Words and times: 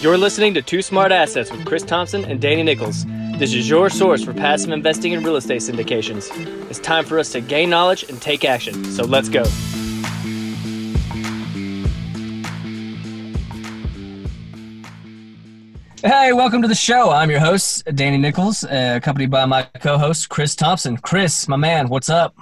You're 0.00 0.16
listening 0.16 0.54
to 0.54 0.62
Two 0.62 0.80
Smart 0.80 1.12
Assets 1.12 1.52
with 1.52 1.66
Chris 1.66 1.82
Thompson 1.82 2.24
and 2.24 2.40
Danny 2.40 2.62
Nichols. 2.62 3.04
This 3.36 3.52
is 3.52 3.68
your 3.68 3.90
source 3.90 4.24
for 4.24 4.32
passive 4.32 4.70
investing 4.70 5.12
in 5.12 5.22
real 5.22 5.36
estate 5.36 5.60
syndications. 5.60 6.30
It's 6.70 6.78
time 6.78 7.04
for 7.04 7.18
us 7.18 7.32
to 7.32 7.42
gain 7.42 7.68
knowledge 7.68 8.04
and 8.04 8.18
take 8.18 8.46
action. 8.46 8.82
So 8.86 9.04
let's 9.04 9.28
go. 9.28 9.44
Hey, 16.02 16.32
welcome 16.32 16.62
to 16.62 16.68
the 16.68 16.74
show. 16.74 17.10
I'm 17.10 17.30
your 17.30 17.40
host, 17.40 17.84
Danny 17.94 18.16
Nichols, 18.16 18.64
uh, 18.64 18.94
accompanied 18.96 19.30
by 19.30 19.44
my 19.44 19.64
co-host, 19.82 20.30
Chris 20.30 20.56
Thompson. 20.56 20.96
Chris, 20.96 21.46
my 21.46 21.56
man, 21.56 21.90
what's 21.90 22.08
up? 22.08 22.34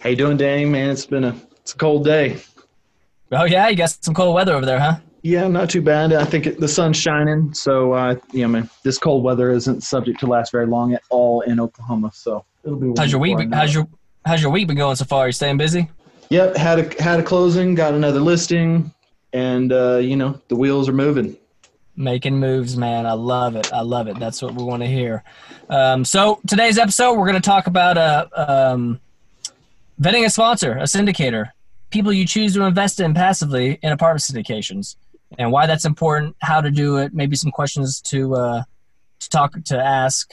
How 0.00 0.10
you 0.10 0.16
doing, 0.16 0.36
Danny? 0.36 0.66
Man, 0.66 0.90
it's 0.90 1.06
been 1.06 1.24
a 1.24 1.34
it's 1.62 1.72
a 1.72 1.78
cold 1.78 2.04
day. 2.04 2.42
Oh 3.32 3.44
yeah, 3.44 3.68
you 3.68 3.76
got 3.76 3.88
some 3.88 4.12
cold 4.12 4.34
weather 4.34 4.52
over 4.52 4.66
there, 4.66 4.78
huh? 4.78 4.96
Yeah, 5.26 5.48
not 5.48 5.70
too 5.70 5.82
bad. 5.82 6.12
I 6.12 6.24
think 6.24 6.46
it, 6.46 6.60
the 6.60 6.68
sun's 6.68 6.96
shining, 6.96 7.52
so 7.52 7.94
uh, 7.94 8.14
yeah, 8.30 8.46
man. 8.46 8.70
This 8.84 8.96
cold 8.96 9.24
weather 9.24 9.50
isn't 9.50 9.82
subject 9.82 10.20
to 10.20 10.26
last 10.28 10.52
very 10.52 10.66
long 10.66 10.94
at 10.94 11.02
all 11.10 11.40
in 11.40 11.58
Oklahoma, 11.58 12.12
so 12.14 12.44
it'll 12.62 12.78
be. 12.78 12.92
How's 12.96 13.10
your 13.10 13.20
week? 13.20 13.36
How's 13.52 13.74
your 13.74 13.88
How's 14.24 14.40
your 14.40 14.52
week 14.52 14.68
been 14.68 14.76
going 14.76 14.94
so 14.94 15.04
far? 15.04 15.26
You 15.26 15.32
staying 15.32 15.56
busy? 15.56 15.90
Yep, 16.30 16.56
had 16.56 16.78
a 16.78 17.02
had 17.02 17.18
a 17.18 17.24
closing, 17.24 17.74
got 17.74 17.92
another 17.92 18.20
listing, 18.20 18.92
and 19.32 19.72
uh, 19.72 19.96
you 19.96 20.14
know 20.14 20.40
the 20.46 20.54
wheels 20.54 20.88
are 20.88 20.92
moving. 20.92 21.36
Making 21.96 22.38
moves, 22.38 22.76
man. 22.76 23.04
I 23.04 23.14
love 23.14 23.56
it. 23.56 23.72
I 23.72 23.80
love 23.80 24.06
it. 24.06 24.20
That's 24.20 24.40
what 24.40 24.54
we 24.54 24.62
want 24.62 24.84
to 24.84 24.88
hear. 24.88 25.24
Um, 25.68 26.04
so 26.04 26.40
today's 26.46 26.78
episode, 26.78 27.14
we're 27.14 27.26
going 27.26 27.34
to 27.34 27.40
talk 27.40 27.66
about 27.66 27.98
uh, 27.98 28.26
um, 28.36 29.00
vetting 30.00 30.24
a 30.24 30.30
sponsor, 30.30 30.74
a 30.74 30.82
syndicator, 30.82 31.50
people 31.90 32.12
you 32.12 32.26
choose 32.26 32.54
to 32.54 32.62
invest 32.62 33.00
in 33.00 33.14
passively 33.14 33.78
in 33.82 33.92
apartment 33.92 34.22
syndications, 34.22 34.96
and 35.38 35.50
why 35.50 35.66
that's 35.66 35.84
important, 35.84 36.36
how 36.40 36.60
to 36.60 36.70
do 36.70 36.98
it, 36.98 37.14
maybe 37.14 37.36
some 37.36 37.50
questions 37.50 38.00
to 38.02 38.34
uh, 38.34 38.62
to 39.20 39.28
talk 39.28 39.56
to 39.64 39.78
ask 39.78 40.30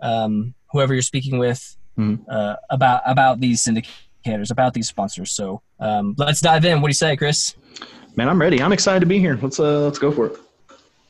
um, 0.00 0.54
whoever 0.70 0.94
you're 0.94 1.02
speaking 1.02 1.38
with 1.38 1.76
mm-hmm. 1.98 2.22
uh, 2.30 2.56
about 2.70 3.02
about 3.06 3.40
these 3.40 3.64
syndicators, 3.64 4.50
about 4.50 4.74
these 4.74 4.88
sponsors. 4.88 5.32
So 5.32 5.62
um, 5.80 6.14
let's 6.18 6.40
dive 6.40 6.64
in. 6.64 6.80
What 6.80 6.88
do 6.88 6.90
you 6.90 6.94
say, 6.94 7.16
Chris? 7.16 7.56
Man, 8.16 8.28
I'm 8.28 8.40
ready. 8.40 8.62
I'm 8.62 8.72
excited 8.72 9.00
to 9.00 9.06
be 9.06 9.18
here. 9.18 9.38
Let's 9.40 9.60
uh, 9.60 9.80
let's 9.80 9.98
go 9.98 10.10
for 10.10 10.26
it. 10.26 10.36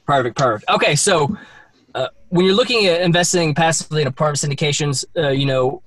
Perfect, 0.07 0.37
perfect. 0.37 0.71
Okay, 0.71 0.95
so 0.95 1.37
uh, 1.95 2.09
when 2.29 2.47
you're 2.47 2.55
looking 2.55 2.87
at 2.87 3.03
investing 3.03 3.55
passively 3.55 4.03
in 4.03 4.09
apartment 4.09 4.39
syndications, 4.39 5.05
uh, 5.17 5.29
you 5.29 5.47
know 5.47 5.83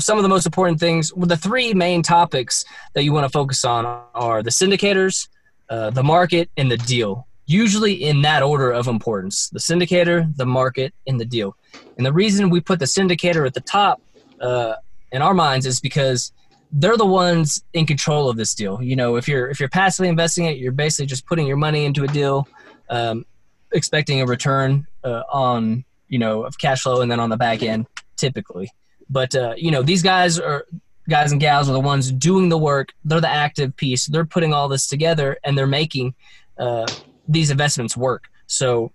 some 0.00 0.18
of 0.18 0.22
the 0.22 0.28
most 0.28 0.46
important 0.46 0.80
things. 0.80 1.14
Well, 1.14 1.26
the 1.26 1.36
three 1.36 1.72
main 1.72 2.02
topics 2.02 2.64
that 2.94 3.04
you 3.04 3.12
want 3.12 3.24
to 3.24 3.30
focus 3.30 3.64
on 3.64 3.86
are 4.14 4.42
the 4.42 4.50
syndicators, 4.50 5.28
uh, 5.70 5.90
the 5.90 6.02
market, 6.02 6.50
and 6.56 6.70
the 6.70 6.76
deal. 6.76 7.26
Usually 7.46 7.92
in 7.92 8.22
that 8.22 8.42
order 8.42 8.70
of 8.70 8.86
importance: 8.86 9.48
the 9.50 9.58
syndicator, 9.58 10.34
the 10.36 10.46
market, 10.46 10.94
and 11.06 11.20
the 11.20 11.24
deal. 11.24 11.56
And 11.96 12.06
the 12.06 12.12
reason 12.12 12.50
we 12.50 12.60
put 12.60 12.78
the 12.78 12.84
syndicator 12.86 13.46
at 13.46 13.54
the 13.54 13.60
top 13.60 14.00
uh, 14.40 14.74
in 15.12 15.22
our 15.22 15.34
minds 15.34 15.66
is 15.66 15.80
because 15.80 16.32
they're 16.72 16.96
the 16.96 17.06
ones 17.06 17.62
in 17.72 17.86
control 17.86 18.28
of 18.28 18.36
this 18.36 18.54
deal. 18.54 18.82
You 18.82 18.96
know, 18.96 19.16
if 19.16 19.28
you're 19.28 19.48
if 19.48 19.60
you're 19.60 19.68
passively 19.68 20.08
investing 20.08 20.46
it, 20.46 20.58
you're 20.58 20.72
basically 20.72 21.06
just 21.06 21.26
putting 21.26 21.46
your 21.46 21.56
money 21.56 21.84
into 21.84 22.02
a 22.02 22.08
deal, 22.08 22.48
um, 22.90 23.24
expecting 23.72 24.20
a 24.20 24.26
return 24.26 24.86
uh, 25.04 25.22
on 25.30 25.84
you 26.08 26.18
know 26.18 26.42
of 26.42 26.58
cash 26.58 26.82
flow, 26.82 27.00
and 27.00 27.10
then 27.10 27.20
on 27.20 27.30
the 27.30 27.36
back 27.36 27.62
end, 27.62 27.86
typically. 28.16 28.70
But 29.08 29.34
uh, 29.34 29.54
you 29.56 29.70
know, 29.70 29.82
these 29.82 30.02
guys 30.02 30.38
are 30.38 30.66
guys 31.08 31.32
and 31.32 31.40
gals 31.40 31.68
are 31.68 31.72
the 31.72 31.80
ones 31.80 32.10
doing 32.12 32.48
the 32.48 32.58
work. 32.58 32.92
They're 33.04 33.20
the 33.20 33.28
active 33.28 33.76
piece. 33.76 34.06
They're 34.06 34.24
putting 34.24 34.52
all 34.52 34.68
this 34.68 34.86
together, 34.86 35.38
and 35.44 35.56
they're 35.56 35.66
making 35.66 36.14
uh, 36.58 36.86
these 37.28 37.50
investments 37.50 37.96
work. 37.96 38.28
So, 38.46 38.92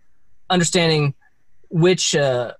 understanding 0.50 1.14
which 1.70 2.16
uh, 2.16 2.54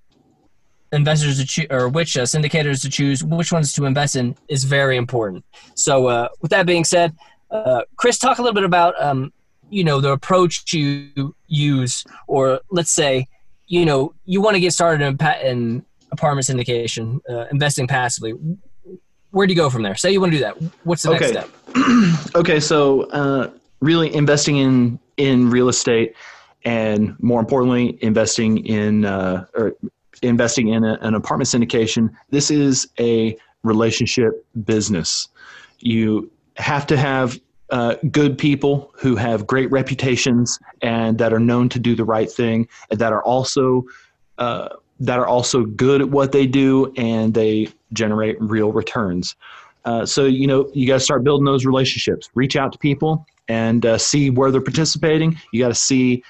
investors 0.92 1.38
to 1.38 1.46
choose 1.46 1.66
or 1.70 1.88
which 1.88 2.16
uh, 2.16 2.22
syndicators 2.22 2.82
to 2.82 2.90
choose, 2.90 3.22
which 3.24 3.52
ones 3.52 3.72
to 3.74 3.84
invest 3.84 4.16
in, 4.16 4.36
is 4.48 4.64
very 4.64 4.96
important. 4.96 5.44
So, 5.74 6.06
uh, 6.06 6.28
with 6.40 6.50
that 6.50 6.66
being 6.66 6.84
said, 6.84 7.14
uh, 7.50 7.82
Chris, 7.96 8.18
talk 8.18 8.38
a 8.38 8.42
little 8.42 8.54
bit 8.54 8.64
about 8.64 9.00
um, 9.02 9.32
you 9.70 9.84
know 9.84 10.00
the 10.00 10.12
approach 10.12 10.72
you 10.72 11.34
use, 11.46 12.04
or 12.26 12.60
let's 12.70 12.92
say, 12.92 13.26
you 13.66 13.84
know, 13.84 14.14
you 14.24 14.40
want 14.40 14.54
to 14.54 14.60
get 14.60 14.72
started 14.72 15.04
in, 15.04 15.18
in 15.44 15.84
apartment 16.12 16.46
syndication, 16.46 17.20
uh, 17.28 17.46
investing 17.50 17.86
passively. 17.86 18.34
Where 19.30 19.46
do 19.46 19.52
you 19.52 19.56
go 19.56 19.70
from 19.70 19.82
there? 19.82 19.94
Say 19.94 20.12
you 20.12 20.20
want 20.20 20.32
to 20.32 20.38
do 20.38 20.44
that. 20.44 20.56
What's 20.84 21.02
the 21.02 21.10
okay. 21.12 21.32
next 21.32 21.50
step? 21.50 22.34
okay, 22.34 22.60
so 22.60 23.02
uh, 23.10 23.50
really 23.80 24.12
investing 24.14 24.58
in 24.58 24.98
in 25.16 25.50
real 25.50 25.68
estate, 25.68 26.14
and 26.64 27.16
more 27.22 27.40
importantly, 27.40 27.98
investing 28.02 28.64
in 28.66 29.04
uh, 29.04 29.46
or 29.54 29.74
investing 30.22 30.68
in 30.68 30.84
a, 30.84 30.98
an 31.02 31.14
apartment 31.14 31.48
syndication. 31.48 32.10
This 32.30 32.50
is 32.50 32.88
a 32.98 33.36
relationship 33.62 34.44
business. 34.64 35.28
You 35.78 36.30
have 36.56 36.86
to 36.88 36.96
have 36.96 37.38
uh, 37.70 37.94
good 38.10 38.36
people 38.36 38.92
who 38.98 39.14
have 39.16 39.46
great 39.46 39.70
reputations 39.70 40.58
and 40.82 41.18
that 41.18 41.32
are 41.32 41.38
known 41.38 41.68
to 41.68 41.78
do 41.78 41.94
the 41.94 42.04
right 42.04 42.30
thing, 42.30 42.68
and 42.90 42.98
that 42.98 43.12
are 43.12 43.22
also 43.22 43.84
uh, 44.38 44.70
that 44.98 45.18
are 45.18 45.26
also 45.26 45.64
good 45.64 46.00
at 46.02 46.10
what 46.10 46.32
they 46.32 46.46
do 46.46 46.92
and 46.96 47.32
they 47.32 47.68
generate 47.92 48.40
real 48.40 48.72
returns. 48.72 49.36
Uh, 49.84 50.04
so 50.04 50.26
you 50.26 50.46
know 50.46 50.70
you 50.74 50.86
got 50.86 50.94
to 50.94 51.00
start 51.00 51.24
building 51.24 51.44
those 51.44 51.64
relationships. 51.64 52.28
Reach 52.34 52.56
out 52.56 52.72
to 52.72 52.78
people 52.78 53.26
and 53.48 53.84
uh, 53.86 53.98
see 53.98 54.30
where 54.30 54.50
they're 54.50 54.60
participating. 54.60 55.38
You 55.52 55.62
got 55.62 55.68
to 55.68 55.74
see 55.74 56.22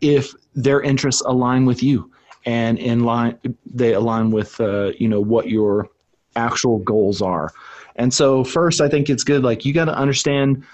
if 0.00 0.32
their 0.54 0.80
interests 0.80 1.22
align 1.22 1.64
with 1.64 1.82
you 1.82 2.10
and 2.46 2.78
in 2.78 3.04
line 3.04 3.38
they 3.66 3.94
align 3.94 4.30
with 4.30 4.60
uh, 4.60 4.92
you 4.98 5.08
know 5.08 5.20
what 5.20 5.48
your 5.48 5.88
actual 6.36 6.78
goals 6.78 7.20
are. 7.22 7.52
And 7.96 8.14
so 8.14 8.44
first, 8.44 8.80
I 8.80 8.88
think 8.88 9.10
it's 9.10 9.24
good 9.24 9.42
like 9.42 9.64
you 9.64 9.72
got 9.72 9.86
to 9.86 9.96
understand 9.96 10.64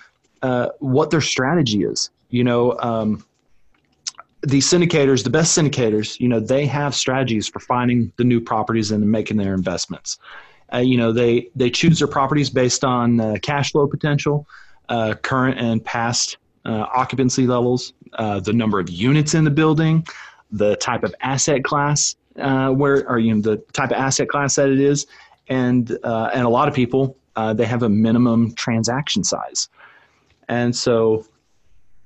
uh, 0.43 0.69
what 0.81 1.10
their 1.10 1.21
strategy 1.21 1.84
is. 1.84 2.10
You 2.31 2.44
know. 2.44 2.78
Um, 2.81 3.25
these 4.47 4.66
syndicators, 4.66 5.25
the 5.25 5.31
best 5.31 5.56
syndicators, 5.56 6.21
you 6.21 6.28
know, 6.28 6.41
they 6.41 6.66
have 6.66 6.94
strategies 6.94 7.49
for 7.49 7.60
finding 7.60 8.12
the 8.16 8.25
new 8.25 8.41
properties 8.41 8.91
and 8.91 9.10
making 9.10 9.37
their 9.37 9.55
investments. 9.55 10.19
Uh, 10.72 10.78
you 10.78 10.97
know, 10.97 11.12
they 11.12 11.49
they 11.55 11.71
choose 11.71 11.99
their 11.99 12.09
properties 12.09 12.50
based 12.50 12.84
on 12.84 13.21
uh, 13.21 13.34
cash 13.43 13.72
flow 13.72 13.87
potential, 13.87 14.47
uh, 14.88 15.15
current 15.22 15.59
and 15.59 15.84
past 15.84 16.38
uh, 16.65 16.87
occupancy 16.94 17.47
levels, 17.47 17.93
uh, 18.15 18.41
the 18.41 18.53
number 18.53 18.78
of 18.78 18.88
units 18.88 19.34
in 19.34 19.44
the 19.44 19.50
building, 19.50 20.06
the 20.50 20.77
type 20.77 21.04
of 21.04 21.15
asset 21.21 21.65
class 21.65 22.16
uh, 22.38 22.71
where, 22.71 23.09
or 23.09 23.19
you 23.19 23.34
know, 23.34 23.41
the 23.41 23.56
type 23.72 23.91
of 23.91 23.97
asset 23.97 24.28
class 24.28 24.56
that 24.56 24.69
it 24.69 24.81
is, 24.81 25.06
and 25.49 25.91
and 26.03 26.44
a 26.44 26.49
lot 26.49 26.69
of 26.69 26.75
people 26.75 27.16
they 27.54 27.66
have 27.66 27.83
a 27.83 27.88
minimum 27.88 28.54
transaction 28.54 29.22
size, 29.22 29.69
and 30.49 30.75
so 30.75 31.25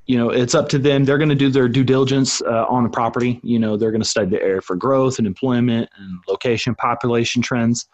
you 0.09 0.17
know 0.17 0.31
it's 0.31 0.55
up 0.55 0.69
to 0.71 0.79
them. 0.79 1.05
They're 1.05 1.19
going 1.19 1.29
to 1.29 1.35
do 1.35 1.51
their 1.51 1.69
due 1.69 1.85
diligence 1.85 2.41
uh, 2.43 2.65
on 2.69 2.83
the 2.83 2.89
property. 2.89 3.39
You 3.45 3.59
know 3.59 3.77
they're 3.77 3.93
going 3.93 4.03
to 4.03 4.09
study 4.09 4.31
the 4.31 4.43
area 4.43 4.63
for 4.63 4.75
growth 4.75 5.19
and 5.19 5.27
employment 5.27 5.89
and 5.99 6.19
location 6.27 6.75
population 6.75 7.43
trends. 7.43 7.89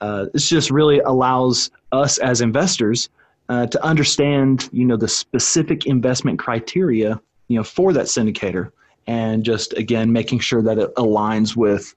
Uh, 0.00 0.26
this 0.32 0.48
just 0.48 0.70
really 0.70 1.00
allows 1.00 1.70
us 1.90 2.18
as 2.18 2.40
investors 2.40 3.08
uh, 3.48 3.66
to 3.66 3.84
understand 3.84 4.70
you 4.72 4.84
know 4.84 4.96
the 4.96 5.08
specific 5.08 5.84
investment 5.86 6.38
criteria 6.38 7.20
you 7.48 7.56
know 7.56 7.64
for 7.64 7.92
that 7.92 8.06
syndicator 8.06 8.70
and 9.08 9.44
just 9.44 9.72
again 9.72 10.12
making 10.12 10.38
sure 10.38 10.62
that 10.62 10.78
it 10.78 10.94
aligns 10.94 11.56
with 11.56 11.92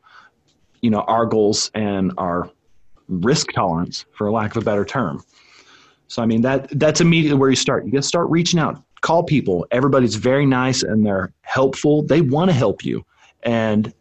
you 0.82 0.90
know 0.90 1.02
our 1.02 1.28
goals 1.28 1.70
and 1.76 2.12
our 2.18 2.50
risk 3.10 3.52
tolerance 3.52 4.06
for 4.14 4.32
lack 4.32 4.56
of 4.56 4.64
a 4.64 4.66
better 4.66 4.86
term. 4.86 5.24
So 6.08 6.24
i 6.24 6.26
mean 6.26 6.42
that 6.42 6.68
that's 6.80 7.00
immediately 7.00 7.38
where 7.38 7.52
you 7.52 7.56
start. 7.56 7.86
You 7.86 7.92
got 7.92 8.02
to 8.02 8.08
start 8.08 8.28
reaching 8.32 8.60
out 8.60 8.82
call 9.02 9.24
people. 9.24 9.66
Everybody's 9.72 10.16
very 10.16 10.46
nice 10.46 10.84
and 10.84 11.06
they're 11.06 11.34
helpful. 11.42 12.04
They 12.04 12.22
want 12.22 12.50
to 12.50 12.56
help 12.56 12.86
you 12.86 13.06
and 13.44 13.94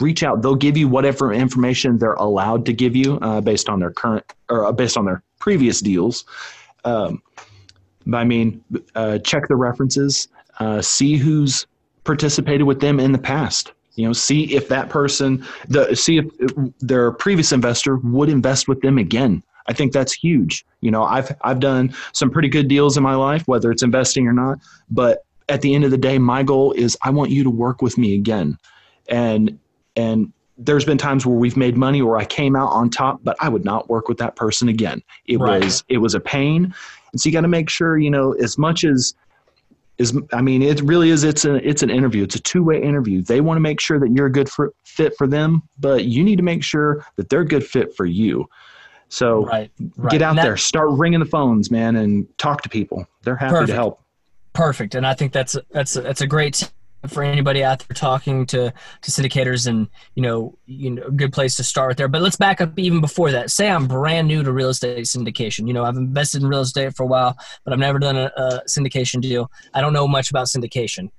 reach 0.00 0.22
out. 0.22 0.42
They'll 0.42 0.54
give 0.54 0.76
you 0.76 0.88
whatever 0.88 1.32
information 1.32 1.98
they're 1.98 2.14
allowed 2.14 2.64
to 2.66 2.72
give 2.72 2.96
you 2.96 3.18
uh, 3.18 3.40
based 3.40 3.68
on 3.68 3.80
their 3.80 3.90
current 3.90 4.24
or 4.48 4.66
uh, 4.66 4.72
based 4.72 4.96
on 4.96 5.04
their 5.04 5.22
previous 5.38 5.80
deals. 5.80 6.24
Um, 6.84 7.22
I 8.12 8.24
mean, 8.24 8.64
uh, 8.94 9.18
check 9.18 9.46
the 9.48 9.56
references, 9.56 10.28
uh, 10.58 10.80
see 10.80 11.16
who's 11.16 11.66
participated 12.04 12.66
with 12.66 12.80
them 12.80 12.98
in 12.98 13.12
the 13.12 13.18
past. 13.18 13.72
You 13.96 14.06
know, 14.06 14.12
see 14.12 14.54
if 14.54 14.68
that 14.68 14.88
person, 14.88 15.44
the 15.68 15.94
see 15.94 16.18
if 16.18 16.26
their 16.80 17.12
previous 17.12 17.52
investor 17.52 17.96
would 17.96 18.28
invest 18.28 18.68
with 18.68 18.80
them 18.80 18.96
again. 18.96 19.42
I 19.66 19.72
think 19.72 19.92
that's 19.92 20.12
huge. 20.12 20.64
You 20.80 20.90
know, 20.90 21.04
I've 21.04 21.34
I've 21.42 21.60
done 21.60 21.94
some 22.12 22.30
pretty 22.30 22.48
good 22.48 22.68
deals 22.68 22.96
in 22.96 23.02
my 23.02 23.14
life, 23.14 23.46
whether 23.46 23.70
it's 23.70 23.82
investing 23.82 24.26
or 24.26 24.32
not. 24.32 24.58
But 24.90 25.24
at 25.48 25.60
the 25.60 25.74
end 25.74 25.84
of 25.84 25.90
the 25.90 25.98
day, 25.98 26.18
my 26.18 26.42
goal 26.42 26.72
is 26.72 26.96
I 27.02 27.10
want 27.10 27.30
you 27.30 27.42
to 27.44 27.50
work 27.50 27.82
with 27.82 27.98
me 27.98 28.14
again. 28.14 28.58
And 29.08 29.58
and 29.96 30.32
there's 30.56 30.84
been 30.84 30.98
times 30.98 31.24
where 31.24 31.36
we've 31.36 31.56
made 31.56 31.76
money 31.76 32.00
or 32.00 32.18
I 32.18 32.24
came 32.24 32.54
out 32.54 32.68
on 32.68 32.90
top, 32.90 33.20
but 33.24 33.36
I 33.40 33.48
would 33.48 33.64
not 33.64 33.88
work 33.88 34.08
with 34.08 34.18
that 34.18 34.36
person 34.36 34.68
again. 34.68 35.02
It 35.26 35.38
right. 35.38 35.64
was 35.64 35.84
it 35.88 35.98
was 35.98 36.14
a 36.14 36.20
pain. 36.20 36.74
And 37.12 37.20
so 37.20 37.28
you 37.28 37.32
got 37.32 37.40
to 37.40 37.48
make 37.48 37.68
sure, 37.68 37.98
you 37.98 38.10
know, 38.10 38.32
as 38.34 38.58
much 38.58 38.84
as 38.84 39.14
is 39.98 40.16
I 40.32 40.40
mean 40.40 40.62
it 40.62 40.80
really 40.80 41.10
is 41.10 41.24
it's 41.24 41.44
a 41.44 41.56
it's 41.66 41.82
an 41.82 41.90
interview. 41.90 42.22
It's 42.22 42.34
a 42.34 42.40
two-way 42.40 42.82
interview. 42.82 43.22
They 43.22 43.40
want 43.40 43.56
to 43.56 43.60
make 43.60 43.80
sure 43.80 43.98
that 43.98 44.10
you're 44.12 44.26
a 44.26 44.32
good 44.32 44.48
for, 44.48 44.72
fit 44.84 45.14
for 45.16 45.26
them, 45.26 45.62
but 45.78 46.04
you 46.04 46.22
need 46.22 46.36
to 46.36 46.42
make 46.42 46.62
sure 46.62 47.04
that 47.16 47.28
they're 47.28 47.42
a 47.42 47.48
good 47.48 47.66
fit 47.66 47.94
for 47.94 48.06
you. 48.06 48.48
So 49.10 49.44
right, 49.44 49.70
right. 49.96 50.10
get 50.10 50.22
out 50.22 50.36
that- 50.36 50.42
there, 50.42 50.56
start 50.56 50.90
ringing 50.92 51.20
the 51.20 51.26
phones, 51.26 51.70
man, 51.70 51.96
and 51.96 52.26
talk 52.38 52.62
to 52.62 52.68
people. 52.68 53.06
They're 53.22 53.36
happy 53.36 53.50
Perfect. 53.50 53.68
to 53.68 53.74
help. 53.74 54.00
Perfect, 54.52 54.94
and 54.94 55.06
I 55.06 55.14
think 55.14 55.32
that's 55.32 55.56
that's 55.70 55.94
that's 55.94 56.20
a 56.20 56.26
great 56.26 56.70
for 57.08 57.22
anybody 57.22 57.64
out 57.64 57.80
there 57.80 57.94
talking 57.94 58.46
to 58.46 58.72
to 59.02 59.10
syndicators, 59.10 59.66
and 59.66 59.88
you 60.14 60.22
know, 60.22 60.56
you 60.66 60.90
know, 60.90 61.02
a 61.02 61.10
good 61.10 61.32
place 61.32 61.56
to 61.56 61.64
start 61.64 61.96
there. 61.96 62.08
But 62.08 62.22
let's 62.22 62.36
back 62.36 62.60
up 62.60 62.78
even 62.78 63.00
before 63.00 63.30
that. 63.32 63.50
Say 63.50 63.68
I'm 63.70 63.86
brand 63.86 64.28
new 64.28 64.42
to 64.42 64.52
real 64.52 64.68
estate 64.68 65.04
syndication. 65.06 65.66
You 65.66 65.72
know, 65.72 65.84
I've 65.84 65.96
invested 65.96 66.42
in 66.42 66.48
real 66.48 66.60
estate 66.60 66.94
for 66.94 67.02
a 67.02 67.06
while, 67.06 67.36
but 67.64 67.72
I've 67.72 67.78
never 67.78 67.98
done 67.98 68.16
a, 68.16 68.30
a 68.36 68.62
syndication 68.68 69.20
deal. 69.20 69.50
I 69.74 69.80
don't 69.80 69.92
know 69.92 70.06
much 70.06 70.30
about 70.30 70.46
syndication. 70.46 71.10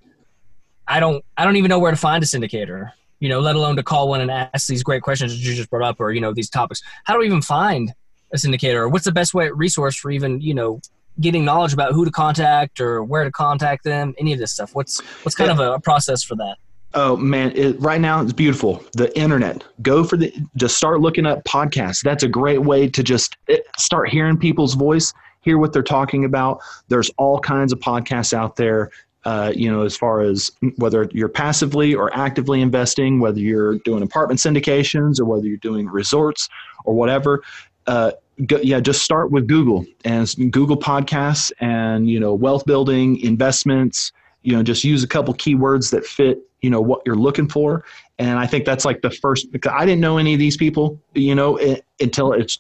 I 0.88 1.00
don't 1.00 1.24
I 1.38 1.46
don't 1.46 1.56
even 1.56 1.70
know 1.70 1.80
where 1.80 1.92
to 1.92 1.98
find 1.98 2.24
a 2.24 2.28
syndicator. 2.28 2.92
You 3.22 3.30
know, 3.30 3.40
let 3.40 3.56
alone 3.56 3.78
to 3.78 3.84
call 3.84 4.10
one 4.10 4.20
and 4.20 4.30
ask 4.30 4.68
these 4.68 4.84
great 4.84 5.02
questions 5.02 5.32
that 5.32 5.40
you 5.40 5.56
just 5.56 5.70
brought 5.70 5.88
up, 5.88 6.02
or 6.02 6.12
you 6.12 6.20
know, 6.20 6.34
these 6.34 6.50
topics. 6.50 6.82
How 7.06 7.14
do 7.14 7.22
we 7.22 7.28
even 7.28 7.42
find 7.42 7.94
a 8.34 8.38
syndicator? 8.38 8.76
Or 8.76 8.90
what's 8.90 9.06
the 9.06 9.14
best 9.14 9.34
way 9.34 9.50
resource 9.50 9.96
for 9.96 10.12
even 10.12 10.42
you 10.42 10.54
know 10.54 10.82
getting 11.20 11.46
knowledge 11.46 11.72
about 11.72 11.94
who 11.94 12.04
to 12.04 12.12
contact 12.12 12.82
or 12.82 13.04
where 13.04 13.24
to 13.24 13.32
contact 13.32 13.86
them? 13.86 14.14
Any 14.18 14.34
of 14.34 14.40
this 14.40 14.52
stuff. 14.52 14.76
What's 14.76 15.00
what's 15.24 15.36
kind 15.36 15.52
of 15.52 15.60
a 15.60 15.80
process 15.80 16.24
for 16.24 16.36
that? 16.36 16.58
Oh 16.94 17.16
man, 17.16 17.54
it, 17.56 17.80
right 17.80 18.02
now 18.02 18.22
it's 18.22 18.34
beautiful. 18.34 18.84
The 18.94 19.18
internet. 19.18 19.64
Go 19.82 20.04
for 20.04 20.18
the 20.18 20.34
just 20.58 20.76
start 20.76 21.00
looking 21.00 21.26
up 21.26 21.44
podcasts. 21.46 22.02
That's 22.02 22.24
a 22.24 22.28
great 22.28 22.62
way 22.62 22.90
to 22.90 23.02
just 23.02 23.38
eh, 23.48 23.60
start 23.78 24.10
hearing 24.10 24.38
people's 24.38 24.74
voice, 24.74 25.14
hear 25.40 25.58
what 25.58 25.72
they're 25.72 25.84
talking 25.84 26.26
about. 26.26 26.60
There's 26.90 27.10
all 27.18 27.40
kinds 27.40 27.72
of 27.72 27.80
podcasts 27.80 28.34
out 28.34 28.58
there. 28.58 28.92
Uh, 29.24 29.54
you 29.56 29.72
know, 29.72 29.84
as 29.84 29.96
far 29.96 30.22
as 30.22 30.50
whether 30.78 31.08
you're 31.12 31.30
passively 31.30 31.94
or 31.94 32.12
actively 32.18 32.60
investing, 32.60 33.20
whether 33.20 33.40
you're 33.40 33.78
doing 33.80 34.02
apartment 34.02 34.40
syndications 34.40 35.20
or 35.20 35.26
whether 35.26 35.46
you're 35.46 35.58
doing 35.58 35.88
resorts 35.88 36.50
or 36.86 36.96
whatever. 36.96 37.44
Uh, 37.86 38.12
go, 38.48 38.58
yeah, 38.64 38.80
just 38.80 39.04
start 39.04 39.32
with 39.32 39.48
Google 39.48 39.86
and 40.06 40.34
Google 40.52 40.78
Podcasts 40.78 41.52
and 41.60 42.10
you 42.10 42.20
know 42.20 42.34
wealth 42.34 42.66
building, 42.66 43.20
investments. 43.20 44.12
You 44.44 44.56
know, 44.56 44.64
just 44.64 44.84
use 44.84 45.04
a 45.04 45.08
couple 45.08 45.34
keywords 45.36 45.92
that 45.92 46.06
fit 46.06 46.40
you 46.62 46.70
know 46.70 46.82
what 46.82 47.02
you're 47.06 47.16
looking 47.16 47.48
for, 47.48 47.84
and 48.18 48.40
I 48.40 48.48
think 48.48 48.66
that's 48.66 48.86
like 48.86 49.02
the 49.02 49.12
first. 49.12 49.52
Because 49.52 49.74
I 49.76 49.86
didn't 49.86 50.02
know 50.02 50.18
any 50.18 50.34
of 50.34 50.40
these 50.40 50.58
people, 50.58 51.00
you 51.14 51.36
know, 51.36 51.58
it, 51.58 51.86
until 52.00 52.34
it's 52.34 52.60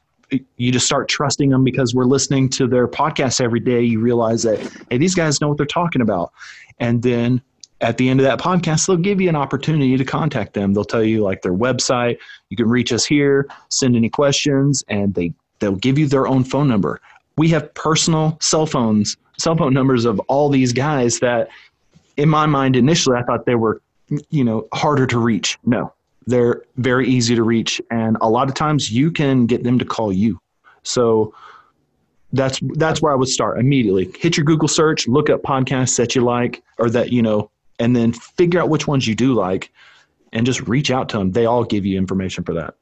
you 0.57 0.71
just 0.71 0.85
start 0.85 1.09
trusting 1.09 1.49
them 1.49 1.63
because 1.63 1.93
we're 1.93 2.05
listening 2.05 2.49
to 2.49 2.67
their 2.67 2.87
podcasts 2.87 3.41
every 3.41 3.59
day. 3.59 3.81
You 3.81 3.99
realize 3.99 4.43
that 4.43 4.59
hey, 4.89 4.97
these 4.97 5.15
guys 5.15 5.41
know 5.41 5.49
what 5.49 5.57
they're 5.57 5.65
talking 5.65 6.01
about, 6.01 6.31
and 6.79 7.01
then 7.01 7.41
at 7.81 7.97
the 7.97 8.09
end 8.09 8.19
of 8.19 8.25
that 8.25 8.39
podcast, 8.39 8.87
they'll 8.87 8.95
give 8.95 9.19
you 9.19 9.27
an 9.27 9.35
opportunity 9.35 9.97
to 9.97 10.05
contact 10.05 10.53
them. 10.53 10.73
They'll 10.73 10.85
tell 10.85 11.03
you 11.03 11.23
like 11.23 11.41
their 11.41 11.53
website. 11.53 12.19
You 12.49 12.57
can 12.57 12.69
reach 12.69 12.93
us 12.93 13.05
here, 13.05 13.47
send 13.69 13.95
any 13.95 14.09
questions, 14.09 14.83
and 14.87 15.13
they 15.13 15.33
they'll 15.59 15.75
give 15.75 15.97
you 15.97 16.07
their 16.07 16.27
own 16.27 16.43
phone 16.43 16.67
number. 16.67 17.01
We 17.37 17.49
have 17.49 17.73
personal 17.73 18.37
cell 18.39 18.65
phones, 18.65 19.17
cell 19.37 19.55
phone 19.55 19.73
numbers 19.73 20.05
of 20.05 20.19
all 20.21 20.49
these 20.49 20.73
guys 20.73 21.19
that, 21.19 21.49
in 22.17 22.29
my 22.29 22.45
mind, 22.45 22.75
initially 22.75 23.17
I 23.17 23.23
thought 23.23 23.45
they 23.45 23.55
were, 23.55 23.81
you 24.29 24.43
know, 24.43 24.67
harder 24.73 25.07
to 25.07 25.17
reach. 25.17 25.57
No, 25.65 25.93
they're 26.27 26.63
very 26.77 27.07
easy 27.07 27.35
to 27.35 27.43
reach, 27.43 27.81
and 27.89 28.17
a 28.21 28.29
lot 28.29 28.47
of 28.47 28.55
times 28.55 28.91
you 28.91 29.11
can 29.11 29.45
get 29.45 29.63
them 29.63 29.79
to 29.79 29.85
call 29.85 30.13
you. 30.13 30.39
So 30.83 31.33
that's 32.33 32.59
that's 32.75 33.01
where 33.01 33.11
I 33.11 33.15
would 33.15 33.27
start 33.27 33.59
immediately. 33.59 34.11
Hit 34.19 34.37
your 34.37 34.45
Google 34.45 34.67
search, 34.67 35.07
look 35.07 35.29
up 35.29 35.41
podcasts 35.41 35.97
that 35.97 36.15
you 36.15 36.21
like 36.21 36.63
or 36.77 36.89
that 36.89 37.11
you 37.11 37.21
know, 37.21 37.49
and 37.79 37.95
then 37.95 38.13
figure 38.13 38.59
out 38.59 38.69
which 38.69 38.87
ones 38.87 39.07
you 39.07 39.15
do 39.15 39.33
like, 39.33 39.71
and 40.33 40.45
just 40.45 40.61
reach 40.67 40.91
out 40.91 41.09
to 41.09 41.17
them. 41.17 41.31
They 41.31 41.45
all 41.45 41.63
give 41.63 41.85
you 41.85 41.97
information 41.97 42.43
for 42.43 42.53
that. 42.53 42.75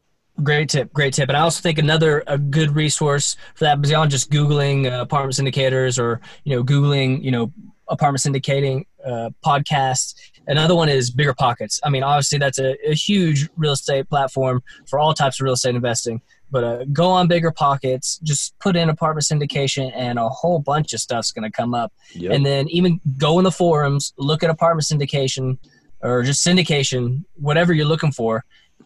Great 0.44 0.70
tip, 0.70 0.94
great 0.94 1.14
tip. 1.14 1.28
And 1.28 1.38
I 1.38 1.42
also 1.42 1.62
think 1.62 1.78
another 1.78 2.24
a 2.28 2.38
good 2.38 2.74
resource 2.76 3.36
for 3.56 3.66
that 3.66 3.82
beyond 3.82 4.12
just 4.12 4.32
googling 4.32 4.90
uh, 4.90 5.02
apartment 5.02 5.36
syndicators 5.36 6.00
or 6.00 6.22
you 6.44 6.56
know 6.56 6.64
googling 6.64 7.22
you 7.24 7.32
know 7.32 7.52
apartment 7.90 8.22
syndicating 8.22 8.86
uh, 9.06 9.32
podcasts. 9.44 10.16
Another 10.50 10.76
one 10.76 10.90
is 10.90 11.12
Bigger 11.12 11.36
Pockets. 11.36 11.80
I 11.84 11.90
mean, 11.90 12.02
obviously 12.02 12.40
that's 12.40 12.58
a, 12.58 12.76
a 12.90 12.96
huge 12.96 13.48
real 13.56 13.74
estate 13.74 14.10
platform 14.10 14.64
for 14.88 14.98
all 14.98 15.14
types 15.14 15.40
of 15.40 15.44
real 15.46 15.54
estate 15.54 15.76
investing. 15.76 16.22
But 16.52 16.64
uh, 16.64 16.86
go 16.86 17.08
on 17.12 17.28
Bigger 17.28 17.52
Pockets, 17.52 18.20
just 18.24 18.58
put 18.58 18.76
in 18.76 18.90
apartment 18.90 19.26
syndication, 19.26 19.92
and 19.94 20.18
a 20.18 20.28
whole 20.28 20.60
bunch 20.60 20.92
of 20.94 21.00
stuff's 21.00 21.32
going 21.32 21.50
to 21.50 21.56
come 21.56 21.76
up. 21.76 21.94
Yep. 22.16 22.32
and 22.32 22.46
then 22.46 22.68
even 22.70 23.00
go 23.18 23.38
in 23.38 23.44
the 23.44 23.52
forums, 23.52 24.14
look 24.18 24.42
at 24.44 24.50
apartment 24.50 24.88
syndication 24.88 25.60
or 26.02 26.24
just 26.24 26.46
syndication, 26.46 27.24
whatever 27.36 27.72
you're 27.72 27.86
looking 27.86 28.12
for. 28.12 28.44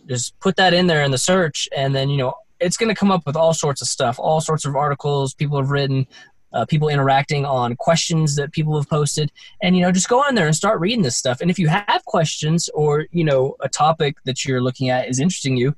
Just 0.08 0.38
put 0.40 0.58
that 0.58 0.74
in 0.74 0.88
there 0.88 1.02
in 1.04 1.12
the 1.12 1.18
search, 1.18 1.70
and 1.76 1.96
then 1.96 2.10
you 2.10 2.18
know 2.18 2.34
it's 2.60 2.76
going 2.78 2.90
to 2.90 2.96
come 2.96 3.12
up 3.12 3.26
with 3.26 3.38
all 3.38 3.54
sorts 3.54 3.82
of 3.82 3.88
stuff, 3.88 4.20
all 4.20 4.42
sorts 4.42 4.66
of 4.66 4.76
articles 4.76 5.34
people 5.34 5.58
have 5.58 5.70
written, 5.70 6.06
uh, 6.54 6.66
people 6.66 6.88
interacting 6.90 7.46
on 7.46 7.76
questions 7.76 8.36
that 8.36 8.52
people 8.52 8.76
have 8.76 8.90
posted, 8.90 9.32
and 9.62 9.76
you 9.76 9.82
know 9.82 9.92
just 9.92 10.10
go 10.10 10.20
on 10.20 10.36
there 10.36 10.46
and 10.48 10.56
start 10.56 10.80
reading 10.80 11.02
this 11.04 11.18
stuff. 11.18 11.42
And 11.42 11.50
if 11.50 11.58
you 11.60 11.68
have 11.68 12.04
questions 12.06 12.70
or 12.74 13.06
you 13.12 13.24
know 13.24 13.56
a 13.62 13.70
topic 13.70 14.18
that 14.26 14.46
you're 14.46 14.62
looking 14.62 14.90
at 14.90 15.08
is 15.10 15.20
interesting 15.20 15.58
you, 15.58 15.76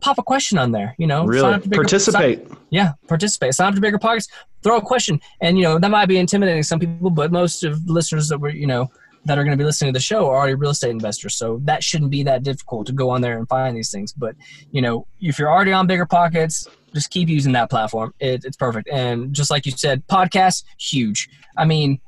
pop 0.00 0.18
a 0.18 0.22
question 0.22 0.58
on 0.58 0.72
there. 0.72 0.94
You 0.98 1.06
know, 1.06 1.20
sign 1.20 1.28
really 1.28 1.54
up 1.54 1.62
to 1.62 1.68
Bigger- 1.68 1.82
participate. 1.82 2.46
yeah, 2.70 2.92
participate. 3.08 3.54
Sign 3.54 3.68
up 3.68 3.74
to 3.74 3.80
bigger 3.80 3.98
pockets. 3.98 4.28
Throw 4.62 4.78
a 4.78 4.82
question, 4.82 5.20
and 5.40 5.56
you 5.56 5.64
know 5.64 5.78
that 5.78 5.90
might 5.90 6.06
be 6.06 6.18
intimidating 6.18 6.62
to 6.62 6.66
some 6.66 6.80
people, 6.80 7.10
but 7.10 7.30
most 7.30 7.62
of 7.64 7.88
listeners 7.88 8.28
that 8.28 8.38
were 8.38 8.50
you 8.50 8.66
know 8.66 8.90
that 9.26 9.38
are 9.38 9.44
going 9.44 9.56
to 9.56 9.60
be 9.60 9.64
listening 9.64 9.92
to 9.92 9.96
the 9.96 10.02
show 10.02 10.28
are 10.28 10.36
already 10.36 10.54
real 10.54 10.70
estate 10.70 10.90
investors, 10.90 11.34
so 11.34 11.60
that 11.64 11.82
shouldn't 11.82 12.10
be 12.10 12.22
that 12.22 12.42
difficult 12.42 12.86
to 12.86 12.92
go 12.92 13.10
on 13.10 13.20
there 13.20 13.38
and 13.38 13.48
find 13.48 13.76
these 13.76 13.90
things. 13.90 14.12
But 14.12 14.34
you 14.70 14.80
know, 14.80 15.06
if 15.20 15.38
you're 15.38 15.52
already 15.52 15.72
on 15.72 15.86
bigger 15.86 16.06
pockets, 16.06 16.66
just 16.94 17.10
keep 17.10 17.28
using 17.28 17.52
that 17.52 17.68
platform. 17.70 18.14
It, 18.20 18.44
it's 18.44 18.56
perfect. 18.56 18.88
And 18.88 19.32
just 19.32 19.50
like 19.50 19.66
you 19.66 19.72
said, 19.72 20.06
podcasts 20.06 20.64
huge. 20.78 21.28
I 21.56 21.64
mean, 21.64 22.00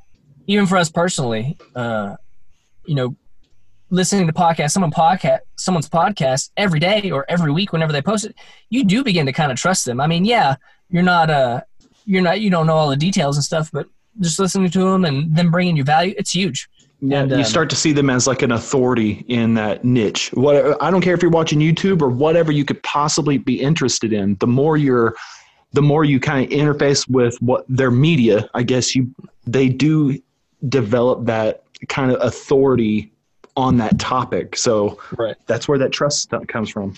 even 0.46 0.66
for 0.66 0.76
us 0.76 0.90
personally, 0.90 1.58
uh, 1.74 2.16
you 2.86 2.94
know, 2.94 3.14
listening 3.90 4.26
to 4.26 4.32
podcasts, 4.32 4.72
someone 4.72 4.90
podcast, 4.90 5.40
someone's 5.56 5.88
podcast 5.88 6.50
every 6.56 6.80
day 6.80 7.10
or 7.10 7.26
every 7.28 7.52
week 7.52 7.72
whenever 7.72 7.92
they 7.92 8.02
post 8.02 8.24
it, 8.24 8.34
you 8.70 8.84
do 8.84 9.04
begin 9.04 9.26
to 9.26 9.32
kind 9.32 9.52
of 9.52 9.58
trust 9.58 9.84
them. 9.84 10.00
I 10.00 10.06
mean, 10.06 10.24
yeah, 10.24 10.56
you're 10.90 11.02
not 11.02 11.30
uh, 11.30 11.60
you're 12.04 12.22
not 12.22 12.40
you 12.40 12.50
don't 12.50 12.66
know 12.66 12.76
all 12.76 12.88
the 12.88 12.96
details 12.96 13.36
and 13.36 13.44
stuff, 13.44 13.70
but 13.72 13.86
just 14.20 14.38
listening 14.38 14.70
to 14.70 14.78
them 14.90 15.04
and 15.04 15.34
them 15.34 15.50
bringing 15.50 15.76
you 15.76 15.84
value, 15.84 16.14
it's 16.16 16.34
huge. 16.34 16.68
Yeah, 17.00 17.22
And, 17.22 17.30
you 17.30 17.38
um, 17.38 17.44
start 17.44 17.70
to 17.70 17.76
see 17.76 17.92
them 17.92 18.10
as 18.10 18.26
like 18.26 18.42
an 18.42 18.52
authority 18.52 19.24
in 19.28 19.54
that 19.54 19.84
niche. 19.84 20.30
What 20.34 20.82
I 20.82 20.90
don't 20.90 21.00
care 21.00 21.14
if 21.14 21.22
you're 21.22 21.30
watching 21.30 21.60
YouTube 21.60 22.02
or 22.02 22.08
whatever 22.08 22.50
you 22.50 22.64
could 22.64 22.82
possibly 22.82 23.38
be 23.38 23.60
interested 23.60 24.12
in. 24.12 24.36
The 24.40 24.48
more 24.48 24.76
you're, 24.76 25.14
the 25.72 25.82
more 25.82 26.04
you 26.04 26.18
kind 26.18 26.44
of 26.44 26.58
interface 26.58 27.08
with 27.08 27.40
what 27.40 27.64
their 27.68 27.90
media, 27.90 28.48
I 28.54 28.62
guess 28.64 28.96
you 28.96 29.14
they 29.46 29.68
do 29.68 30.20
develop 30.68 31.26
that 31.26 31.62
kind 31.88 32.10
of 32.10 32.20
authority 32.20 33.12
on 33.56 33.76
that 33.78 33.98
topic. 33.98 34.56
So 34.56 34.98
Right. 35.16 35.36
that's 35.46 35.68
where 35.68 35.78
that 35.78 35.92
trust 35.92 36.20
stuff 36.20 36.46
comes 36.48 36.68
from. 36.70 36.94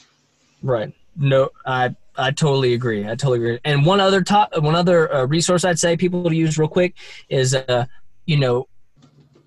Right. 0.63 0.93
No, 1.17 1.51
I 1.67 1.95
I 2.17 2.31
totally 2.31 2.75
agree. 2.75 3.05
I 3.05 3.11
totally 3.11 3.39
agree. 3.39 3.61
And 3.65 3.85
one 3.85 4.01
other 4.01 4.23
top, 4.23 4.51
one 4.59 4.75
other 4.75 5.13
uh, 5.13 5.27
resource 5.27 5.65
I'd 5.65 5.79
say 5.79 5.97
people 5.97 6.29
to 6.29 6.35
use 6.35 6.59
real 6.59 6.69
quick 6.69 6.95
is, 7.29 7.55
uh, 7.55 7.87
you 8.27 8.37
know, 8.37 8.69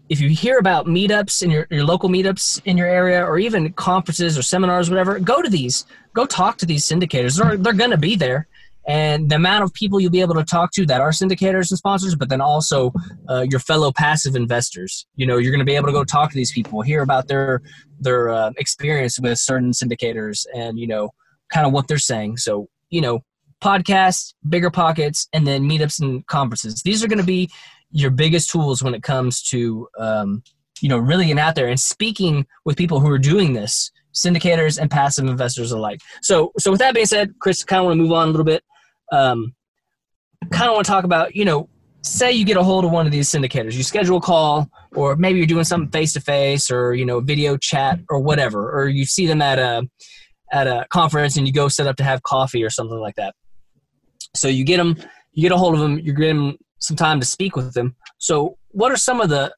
if 0.09 0.19
you 0.19 0.29
hear 0.29 0.57
about 0.57 0.85
meetups 0.85 1.41
in 1.41 1.49
your, 1.49 1.67
your 1.69 1.83
local 1.83 2.09
meetups 2.09 2.61
in 2.65 2.77
your 2.77 2.87
area, 2.87 3.23
or 3.23 3.39
even 3.39 3.71
conferences 3.73 4.37
or 4.37 4.41
seminars, 4.41 4.89
whatever, 4.89 5.19
go 5.19 5.41
to 5.41 5.49
these. 5.49 5.85
Go 6.13 6.25
talk 6.25 6.57
to 6.57 6.65
these 6.65 6.85
syndicators. 6.85 7.41
They're 7.41 7.57
they're 7.57 7.73
going 7.73 7.91
to 7.91 7.97
be 7.97 8.15
there. 8.15 8.47
And 8.85 9.29
the 9.29 9.35
amount 9.35 9.63
of 9.63 9.73
people 9.73 10.01
you'll 10.01 10.11
be 10.11 10.19
able 10.19 10.35
to 10.35 10.43
talk 10.43 10.71
to 10.73 10.85
that 10.87 10.99
are 10.99 11.11
syndicators 11.11 11.71
and 11.71 11.77
sponsors, 11.77 12.15
but 12.15 12.27
then 12.27 12.41
also 12.41 12.91
uh, 13.29 13.45
your 13.49 13.61
fellow 13.61 13.93
passive 13.93 14.35
investors. 14.35 15.05
You 15.15 15.25
know, 15.25 15.37
you're 15.37 15.51
going 15.51 15.59
to 15.59 15.65
be 15.65 15.75
able 15.75 15.87
to 15.87 15.93
go 15.93 16.03
talk 16.03 16.31
to 16.31 16.35
these 16.35 16.51
people, 16.51 16.81
hear 16.81 17.01
about 17.01 17.27
their 17.27 17.61
their 17.99 18.29
uh, 18.29 18.51
experience 18.57 19.19
with 19.19 19.39
certain 19.39 19.71
syndicators, 19.71 20.45
and 20.53 20.77
you 20.77 20.87
know, 20.87 21.11
kind 21.51 21.65
of 21.65 21.71
what 21.71 21.87
they're 21.87 21.97
saying. 21.97 22.37
So, 22.37 22.67
you 22.89 22.99
know, 22.99 23.23
podcasts, 23.61 24.33
bigger 24.49 24.69
pockets, 24.69 25.27
and 25.31 25.47
then 25.47 25.63
meetups 25.63 26.01
and 26.01 26.25
conferences. 26.27 26.81
These 26.83 27.03
are 27.03 27.07
going 27.07 27.19
to 27.19 27.25
be 27.25 27.49
your 27.93 28.11
biggest 28.11 28.49
tools 28.49 28.83
when 28.83 28.93
it 28.93 29.03
comes 29.03 29.41
to, 29.43 29.87
um, 29.97 30.43
you 30.81 30.89
know, 30.89 30.97
really 30.97 31.25
getting 31.25 31.39
out 31.39 31.55
there 31.55 31.67
and 31.67 31.79
speaking 31.79 32.45
with 32.65 32.75
people 32.75 32.99
who 32.99 33.09
are 33.09 33.19
doing 33.19 33.53
this, 33.53 33.91
syndicators 34.13 34.77
and 34.77 34.91
passive 34.91 35.25
investors 35.25 35.71
alike. 35.71 36.01
So, 36.21 36.51
so 36.57 36.71
with 36.71 36.79
that 36.79 36.93
being 36.93 37.05
said, 37.05 37.33
Chris, 37.39 37.63
kind 37.63 37.79
of 37.79 37.85
want 37.85 37.97
to 37.97 38.03
move 38.03 38.11
on 38.11 38.27
a 38.27 38.31
little 38.31 38.43
bit. 38.43 38.63
Um, 39.11 39.55
kind 40.51 40.69
of 40.69 40.73
want 40.73 40.85
to 40.85 40.91
talk 40.91 41.05
about, 41.05 41.35
you 41.35 41.45
know, 41.45 41.69
say 42.01 42.31
you 42.31 42.43
get 42.45 42.57
a 42.57 42.63
hold 42.63 42.83
of 42.83 42.91
one 42.91 43.05
of 43.05 43.11
these 43.11 43.29
syndicators, 43.29 43.73
you 43.73 43.83
schedule 43.83 44.17
a 44.17 44.21
call, 44.21 44.69
or 44.93 45.15
maybe 45.15 45.39
you're 45.39 45.47
doing 45.47 45.63
something 45.63 45.89
face 45.89 46.13
to 46.13 46.21
face, 46.21 46.69
or 46.69 46.93
you 46.93 47.05
know, 47.05 47.19
video 47.21 47.55
chat, 47.55 47.99
or 48.09 48.19
whatever, 48.19 48.71
or 48.71 48.87
you 48.87 49.05
see 49.05 49.25
them 49.25 49.41
at 49.41 49.57
a 49.57 49.87
at 50.51 50.67
a 50.67 50.85
conference 50.89 51.37
and 51.37 51.47
you 51.47 51.53
go 51.53 51.67
set 51.67 51.87
up 51.87 51.95
to 51.95 52.03
have 52.03 52.21
coffee 52.23 52.63
or 52.63 52.69
something 52.69 52.99
like 52.99 53.15
that. 53.15 53.33
So 54.35 54.47
you 54.47 54.63
get 54.63 54.77
them, 54.77 54.95
you 55.31 55.41
get 55.41 55.51
a 55.51 55.57
hold 55.57 55.73
of 55.73 55.79
them, 55.79 55.99
you 55.99 56.13
get 56.13 56.27
them 56.27 56.57
some 56.83 56.97
time 56.97 57.19
to 57.19 57.25
speak 57.25 57.55
with 57.55 57.73
them. 57.73 57.95
So 58.17 58.57
what 58.71 58.91
are 58.91 58.97
some 58.97 59.21
of 59.21 59.29
the? 59.29 59.53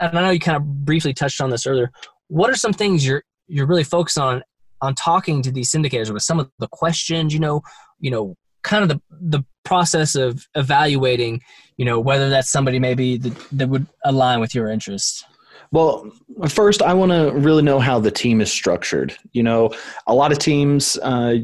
And 0.00 0.16
I 0.16 0.22
know 0.22 0.30
you 0.30 0.38
kind 0.38 0.56
of 0.56 0.84
briefly 0.84 1.12
touched 1.12 1.40
on 1.40 1.50
this 1.50 1.66
earlier. 1.66 1.90
What 2.28 2.50
are 2.50 2.54
some 2.54 2.72
things 2.72 3.04
you're 3.04 3.24
you're 3.48 3.66
really 3.66 3.84
focused 3.84 4.18
on 4.18 4.42
on 4.80 4.94
talking 4.94 5.42
to 5.42 5.50
these 5.50 5.70
syndicators 5.70 6.12
with 6.12 6.22
some 6.22 6.38
of 6.38 6.50
the 6.58 6.68
questions? 6.68 7.34
You 7.34 7.40
know, 7.40 7.62
you 7.98 8.10
know, 8.10 8.36
kind 8.62 8.82
of 8.82 8.88
the 8.88 9.00
the 9.10 9.44
process 9.64 10.14
of 10.14 10.46
evaluating. 10.54 11.42
You 11.76 11.84
know, 11.84 11.98
whether 11.98 12.28
that's 12.30 12.50
somebody 12.50 12.78
maybe 12.78 13.18
that, 13.18 13.34
that 13.52 13.68
would 13.68 13.86
align 14.04 14.40
with 14.40 14.54
your 14.54 14.68
interests. 14.68 15.24
Well, 15.70 16.10
first, 16.48 16.80
I 16.80 16.94
want 16.94 17.12
to 17.12 17.30
really 17.32 17.62
know 17.62 17.78
how 17.78 17.98
the 17.98 18.10
team 18.10 18.40
is 18.40 18.50
structured. 18.50 19.14
You 19.32 19.42
know, 19.42 19.70
a 20.06 20.14
lot 20.14 20.32
of 20.32 20.38
teams, 20.38 20.96
uh, 21.02 21.34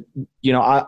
you 0.43 0.53
know, 0.53 0.63
I 0.63 0.87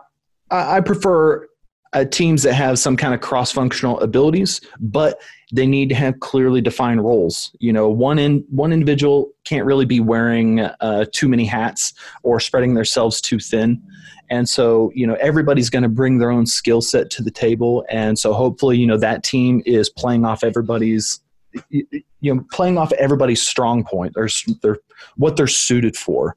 I 0.49 0.79
prefer 0.79 1.47
uh, 1.93 2.05
teams 2.05 2.43
that 2.43 2.53
have 2.53 2.79
some 2.79 2.97
kind 2.97 3.13
of 3.13 3.21
cross-functional 3.21 3.99
abilities, 3.99 4.61
but 4.79 5.19
they 5.51 5.65
need 5.65 5.89
to 5.89 5.95
have 5.95 6.19
clearly 6.19 6.61
defined 6.61 7.03
roles. 7.03 7.55
You 7.59 7.71
know, 7.71 7.89
one 7.89 8.19
in 8.19 8.45
one 8.49 8.73
individual 8.73 9.31
can't 9.45 9.65
really 9.65 9.85
be 9.85 9.99
wearing 9.99 10.59
uh, 10.59 11.05
too 11.13 11.27
many 11.27 11.45
hats 11.45 11.93
or 12.23 12.39
spreading 12.39 12.73
themselves 12.73 13.21
too 13.21 13.39
thin. 13.39 13.81
And 14.29 14.49
so, 14.49 14.91
you 14.93 15.07
know, 15.07 15.15
everybody's 15.21 15.69
going 15.69 15.83
to 15.83 15.89
bring 15.89 16.17
their 16.17 16.31
own 16.31 16.45
skill 16.45 16.81
set 16.81 17.09
to 17.11 17.23
the 17.23 17.31
table, 17.31 17.85
and 17.89 18.19
so 18.19 18.33
hopefully, 18.33 18.77
you 18.77 18.85
know, 18.85 18.97
that 18.97 19.23
team 19.23 19.61
is 19.65 19.89
playing 19.89 20.25
off 20.25 20.43
everybody's 20.43 21.21
you 21.69 22.35
know 22.35 22.43
playing 22.51 22.77
off 22.77 22.91
everybody's 22.93 23.41
strong 23.41 23.83
point 23.83 24.13
or 24.15 24.27
they're 24.61 24.77
what 25.15 25.37
they're 25.37 25.47
suited 25.47 25.95
for 25.95 26.35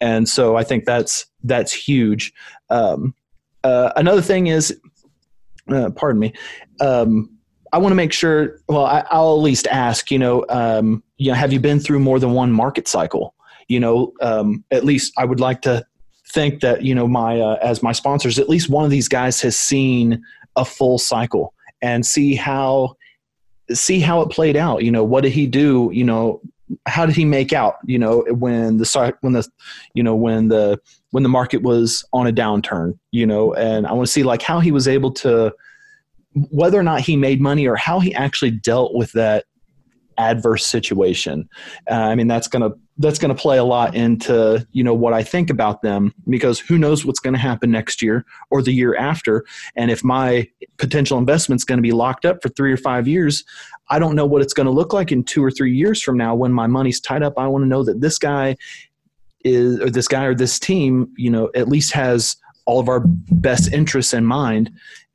and 0.00 0.28
so 0.28 0.56
i 0.56 0.62
think 0.62 0.84
that's 0.84 1.26
that's 1.44 1.72
huge 1.72 2.32
um, 2.68 3.14
uh, 3.64 3.92
another 3.96 4.22
thing 4.22 4.46
is 4.46 4.78
uh, 5.72 5.90
pardon 5.90 6.20
me 6.20 6.32
um, 6.80 7.30
i 7.72 7.78
want 7.78 7.90
to 7.90 7.96
make 7.96 8.12
sure 8.12 8.60
well 8.68 8.84
I, 8.84 9.04
will 9.12 9.36
at 9.36 9.42
least 9.42 9.66
ask 9.68 10.10
you 10.10 10.18
know 10.18 10.44
um, 10.48 11.02
you 11.16 11.30
know 11.30 11.34
have 11.34 11.52
you 11.52 11.60
been 11.60 11.80
through 11.80 12.00
more 12.00 12.18
than 12.18 12.32
one 12.32 12.52
market 12.52 12.88
cycle 12.88 13.34
you 13.68 13.80
know 13.80 14.12
um, 14.20 14.64
at 14.70 14.84
least 14.84 15.12
i 15.16 15.24
would 15.24 15.40
like 15.40 15.62
to 15.62 15.84
think 16.28 16.60
that 16.60 16.82
you 16.82 16.94
know 16.94 17.08
my 17.08 17.40
uh, 17.40 17.58
as 17.62 17.82
my 17.82 17.92
sponsors 17.92 18.38
at 18.38 18.48
least 18.48 18.68
one 18.68 18.84
of 18.84 18.90
these 18.90 19.08
guys 19.08 19.40
has 19.40 19.58
seen 19.58 20.22
a 20.56 20.64
full 20.64 20.98
cycle 20.98 21.54
and 21.82 22.04
see 22.04 22.34
how 22.34 22.96
see 23.72 24.00
how 24.00 24.20
it 24.20 24.30
played 24.30 24.56
out. 24.56 24.82
You 24.82 24.90
know, 24.90 25.04
what 25.04 25.22
did 25.22 25.32
he 25.32 25.46
do? 25.46 25.90
You 25.92 26.04
know, 26.04 26.40
how 26.86 27.06
did 27.06 27.16
he 27.16 27.24
make 27.24 27.52
out? 27.52 27.76
You 27.84 27.98
know, 27.98 28.24
when 28.30 28.78
the 28.78 29.14
when 29.20 29.32
the 29.32 29.48
you 29.94 30.02
know 30.02 30.14
when 30.14 30.48
the 30.48 30.80
when 31.10 31.22
the 31.22 31.28
market 31.28 31.62
was 31.62 32.04
on 32.12 32.26
a 32.26 32.32
downturn. 32.32 32.98
You 33.10 33.26
know, 33.26 33.54
and 33.54 33.86
I 33.86 33.92
want 33.92 34.06
to 34.06 34.12
see 34.12 34.22
like 34.22 34.42
how 34.42 34.60
he 34.60 34.72
was 34.72 34.88
able 34.88 35.12
to 35.12 35.54
whether 36.50 36.78
or 36.78 36.82
not 36.82 37.00
he 37.00 37.16
made 37.16 37.40
money 37.40 37.66
or 37.66 37.76
how 37.76 37.98
he 37.98 38.14
actually 38.14 38.52
dealt 38.52 38.94
with 38.94 39.12
that 39.12 39.44
adverse 40.20 40.66
situation. 40.66 41.48
Uh, 41.90 41.94
I 41.94 42.14
mean, 42.14 42.26
that's 42.26 42.46
gonna 42.46 42.70
that's 42.98 43.18
gonna 43.18 43.34
play 43.34 43.58
a 43.58 43.64
lot 43.64 43.94
into 43.94 44.66
you 44.72 44.84
know 44.84 44.94
what 44.94 45.12
I 45.12 45.22
think 45.22 45.50
about 45.50 45.82
them 45.82 46.12
because 46.28 46.60
who 46.60 46.78
knows 46.78 47.04
what's 47.04 47.20
going 47.20 47.34
to 47.34 47.40
happen 47.40 47.70
next 47.70 48.02
year 48.02 48.24
or 48.50 48.62
the 48.62 48.72
year 48.72 48.94
after, 48.94 49.44
and 49.76 49.90
if 49.90 50.04
my 50.04 50.48
potential 50.76 51.18
investment's 51.18 51.64
going 51.64 51.78
to 51.78 51.82
be 51.82 51.92
locked 51.92 52.24
up 52.24 52.42
for 52.42 52.50
three 52.50 52.72
or 52.72 52.76
five 52.76 53.08
years, 53.08 53.44
I 53.88 53.98
don't 53.98 54.14
know 54.14 54.26
what 54.26 54.42
it's 54.42 54.54
going 54.54 54.66
to 54.66 54.72
look 54.72 54.92
like 54.92 55.10
in 55.10 55.24
two 55.24 55.42
or 55.42 55.50
three 55.50 55.74
years 55.74 56.02
from 56.02 56.16
now 56.16 56.34
when 56.34 56.52
my 56.52 56.66
money's 56.66 57.00
tied 57.00 57.22
up. 57.22 57.34
I 57.38 57.46
want 57.46 57.62
to 57.62 57.68
know 57.68 57.82
that 57.84 58.00
this 58.00 58.18
guy 58.18 58.56
is 59.44 59.80
or 59.80 59.90
this 59.90 60.08
guy 60.08 60.24
or 60.24 60.34
this 60.34 60.58
team, 60.58 61.12
you 61.16 61.30
know, 61.30 61.50
at 61.54 61.68
least 61.68 61.92
has 61.92 62.36
all 62.66 62.78
of 62.78 62.88
our 62.88 63.02
best 63.06 63.72
interests 63.72 64.12
in 64.12 64.26
mind 64.26 64.70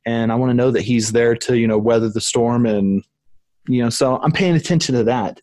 and 0.06 0.30
I 0.30 0.36
want 0.36 0.50
to 0.50 0.54
know 0.54 0.70
that 0.70 0.82
he's 0.82 1.12
there 1.12 1.34
to 1.36 1.58
you 1.58 1.66
know 1.66 1.76
weather 1.76 2.08
the 2.08 2.20
storm 2.20 2.64
and 2.64 3.04
you 3.68 3.82
know 3.82 3.90
so 3.90 4.18
i'm 4.22 4.32
paying 4.32 4.54
attention 4.54 4.94
to 4.94 5.04
that. 5.04 5.40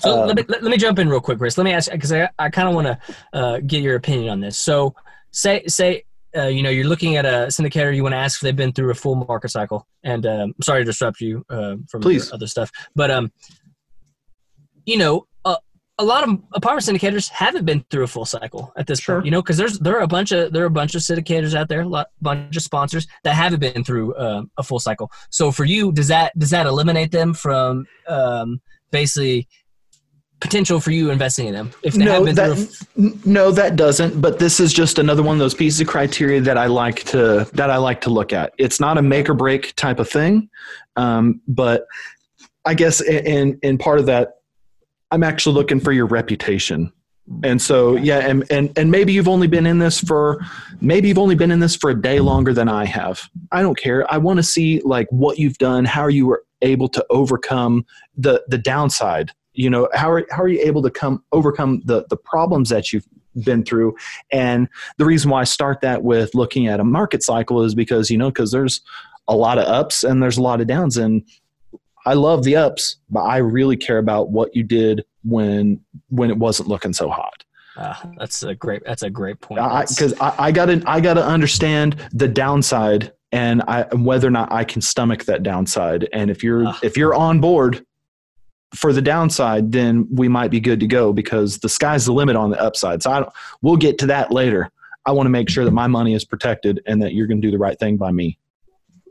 So 0.00 0.22
um, 0.22 0.28
let, 0.28 0.36
me, 0.36 0.44
let, 0.48 0.62
let, 0.62 0.70
me 0.70 0.78
jump 0.78 0.98
in 0.98 1.10
real 1.10 1.20
quick 1.20 1.36
chris. 1.38 1.58
Let 1.58 1.64
me 1.64 1.72
ask 1.72 1.90
because 1.90 2.10
i, 2.10 2.26
I 2.38 2.48
kind 2.48 2.68
of 2.68 2.74
want 2.74 2.86
to 2.86 2.98
uh, 3.34 3.60
get 3.60 3.82
your 3.82 3.96
opinion 3.96 4.30
on 4.30 4.40
this. 4.40 4.56
So 4.56 4.94
say 5.30 5.62
say 5.66 6.04
uh, 6.34 6.46
you 6.46 6.62
know 6.62 6.70
you're 6.70 6.86
looking 6.86 7.16
at 7.16 7.26
a 7.26 7.48
syndicator 7.48 7.94
you 7.94 8.02
want 8.02 8.14
to 8.14 8.18
ask 8.18 8.38
if 8.38 8.40
they've 8.40 8.56
been 8.56 8.72
through 8.72 8.90
a 8.90 8.94
full 8.94 9.14
market 9.14 9.50
cycle. 9.50 9.86
And 10.02 10.24
um, 10.24 10.54
sorry 10.62 10.80
to 10.80 10.84
disrupt 10.86 11.20
you 11.20 11.44
uh, 11.50 11.76
from 11.88 12.00
Please. 12.00 12.32
other 12.32 12.46
stuff. 12.46 12.70
But 12.96 13.10
um 13.10 13.30
you 14.86 14.96
know 14.96 15.26
a 16.00 16.04
lot 16.04 16.26
of 16.26 16.42
apartment 16.54 16.86
syndicators 16.86 17.28
haven't 17.28 17.66
been 17.66 17.84
through 17.90 18.04
a 18.04 18.06
full 18.06 18.24
cycle 18.24 18.72
at 18.76 18.86
this 18.86 19.00
sure. 19.00 19.16
point, 19.16 19.26
you 19.26 19.30
know, 19.30 19.42
because 19.42 19.58
there's 19.58 19.78
there 19.78 19.96
are 19.98 20.02
a 20.02 20.08
bunch 20.08 20.32
of 20.32 20.52
there 20.52 20.62
are 20.62 20.66
a 20.66 20.70
bunch 20.70 20.94
of 20.94 21.02
syndicators 21.02 21.54
out 21.54 21.68
there, 21.68 21.82
a 21.82 22.06
bunch 22.22 22.56
of 22.56 22.62
sponsors 22.62 23.06
that 23.22 23.34
haven't 23.34 23.60
been 23.60 23.84
through 23.84 24.14
uh, 24.14 24.42
a 24.56 24.62
full 24.62 24.78
cycle. 24.78 25.10
So 25.28 25.52
for 25.52 25.64
you, 25.64 25.92
does 25.92 26.08
that 26.08 26.36
does 26.38 26.50
that 26.50 26.66
eliminate 26.66 27.12
them 27.12 27.34
from 27.34 27.86
um, 28.08 28.60
basically 28.90 29.46
potential 30.40 30.80
for 30.80 30.90
you 30.90 31.10
investing 31.10 31.48
in 31.48 31.52
them 31.52 31.70
if 31.82 31.92
they 31.92 32.04
no, 32.06 32.14
have 32.14 32.24
been 32.24 32.34
that, 32.34 32.56
through? 32.56 33.12
A- 33.12 33.28
no, 33.28 33.50
that 33.50 33.76
doesn't. 33.76 34.22
But 34.22 34.38
this 34.38 34.58
is 34.58 34.72
just 34.72 34.98
another 34.98 35.22
one 35.22 35.34
of 35.34 35.38
those 35.38 35.54
pieces 35.54 35.82
of 35.82 35.86
criteria 35.86 36.40
that 36.40 36.56
I 36.56 36.66
like 36.66 37.04
to 37.04 37.46
that 37.52 37.70
I 37.70 37.76
like 37.76 38.00
to 38.02 38.10
look 38.10 38.32
at. 38.32 38.54
It's 38.56 38.80
not 38.80 38.96
a 38.96 39.02
make 39.02 39.28
or 39.28 39.34
break 39.34 39.76
type 39.76 39.98
of 39.98 40.08
thing, 40.08 40.48
um, 40.96 41.42
but 41.46 41.84
I 42.64 42.72
guess 42.72 43.02
in 43.02 43.58
in 43.62 43.76
part 43.76 43.98
of 43.98 44.06
that 44.06 44.39
I'm 45.10 45.22
actually 45.22 45.54
looking 45.54 45.80
for 45.80 45.92
your 45.92 46.06
reputation. 46.06 46.92
And 47.44 47.62
so, 47.62 47.96
yeah, 47.96 48.18
and, 48.18 48.44
and, 48.50 48.76
and 48.76 48.90
maybe 48.90 49.12
you've 49.12 49.28
only 49.28 49.46
been 49.46 49.66
in 49.66 49.78
this 49.78 50.00
for, 50.00 50.40
maybe 50.80 51.08
you've 51.08 51.18
only 51.18 51.36
been 51.36 51.52
in 51.52 51.60
this 51.60 51.76
for 51.76 51.90
a 51.90 52.00
day 52.00 52.18
longer 52.18 52.52
than 52.52 52.68
I 52.68 52.84
have. 52.86 53.28
I 53.52 53.62
don't 53.62 53.78
care. 53.78 54.12
I 54.12 54.18
want 54.18 54.38
to 54.38 54.42
see 54.42 54.80
like 54.84 55.06
what 55.10 55.38
you've 55.38 55.58
done, 55.58 55.84
how 55.84 56.08
you 56.08 56.26
were 56.26 56.44
able 56.62 56.88
to 56.88 57.06
overcome 57.08 57.86
the, 58.16 58.42
the 58.48 58.58
downside. 58.58 59.30
You 59.52 59.70
know, 59.70 59.88
how 59.94 60.10
are, 60.10 60.26
how 60.30 60.42
are 60.42 60.48
you 60.48 60.60
able 60.60 60.82
to 60.82 60.90
come 60.90 61.22
overcome 61.30 61.82
the, 61.84 62.04
the 62.10 62.16
problems 62.16 62.68
that 62.70 62.92
you've 62.92 63.06
been 63.44 63.64
through? 63.64 63.96
And 64.32 64.68
the 64.98 65.04
reason 65.04 65.30
why 65.30 65.42
I 65.42 65.44
start 65.44 65.82
that 65.82 66.02
with 66.02 66.34
looking 66.34 66.66
at 66.66 66.80
a 66.80 66.84
market 66.84 67.22
cycle 67.22 67.62
is 67.62 67.76
because, 67.76 68.10
you 68.10 68.18
know, 68.18 68.30
because 68.30 68.50
there's 68.50 68.80
a 69.28 69.36
lot 69.36 69.58
of 69.58 69.66
ups 69.66 70.02
and 70.02 70.20
there's 70.20 70.38
a 70.38 70.42
lot 70.42 70.60
of 70.60 70.66
downs. 70.66 70.96
And 70.96 71.22
I 72.06 72.14
love 72.14 72.44
the 72.44 72.56
ups, 72.56 72.96
but 73.10 73.20
I 73.20 73.38
really 73.38 73.76
care 73.76 73.98
about 73.98 74.30
what 74.30 74.54
you 74.54 74.62
did 74.62 75.04
when 75.24 75.80
when 76.08 76.30
it 76.30 76.36
wasn't 76.36 76.68
looking 76.68 76.92
so 76.92 77.08
hot. 77.08 77.44
Uh, 77.76 77.94
that's 78.18 78.42
a 78.42 78.54
great. 78.54 78.82
That's 78.84 79.02
a 79.02 79.10
great 79.10 79.40
point. 79.40 79.60
Because 79.88 80.12
I, 80.20 80.28
I, 80.28 80.34
I 80.46 80.52
gotta 80.52 80.82
I 80.86 81.00
gotta 81.00 81.24
understand 81.24 81.96
the 82.12 82.28
downside 82.28 83.12
and 83.32 83.62
I 83.62 83.82
whether 83.94 84.26
or 84.26 84.32
not 84.32 84.52
I 84.52 84.64
can 84.64 84.82
stomach 84.82 85.24
that 85.24 85.42
downside. 85.42 86.08
And 86.12 86.30
if 86.30 86.42
you're 86.42 86.66
uh, 86.66 86.76
if 86.82 86.96
you're 86.96 87.14
on 87.14 87.40
board 87.40 87.84
for 88.74 88.92
the 88.92 89.02
downside, 89.02 89.72
then 89.72 90.06
we 90.10 90.28
might 90.28 90.50
be 90.50 90.60
good 90.60 90.80
to 90.80 90.86
go 90.86 91.12
because 91.12 91.58
the 91.58 91.68
sky's 91.68 92.06
the 92.06 92.12
limit 92.12 92.36
on 92.36 92.50
the 92.50 92.60
upside. 92.60 93.02
So 93.02 93.10
I 93.10 93.28
we'll 93.62 93.76
get 93.76 93.98
to 93.98 94.06
that 94.06 94.32
later. 94.32 94.70
I 95.06 95.12
want 95.12 95.26
to 95.26 95.30
make 95.30 95.48
sure 95.48 95.64
that 95.64 95.70
my 95.70 95.86
money 95.86 96.14
is 96.14 96.24
protected 96.24 96.82
and 96.86 97.02
that 97.02 97.14
you're 97.14 97.26
going 97.26 97.40
to 97.40 97.46
do 97.46 97.50
the 97.50 97.58
right 97.58 97.78
thing 97.78 97.96
by 97.96 98.10
me. 98.10 98.38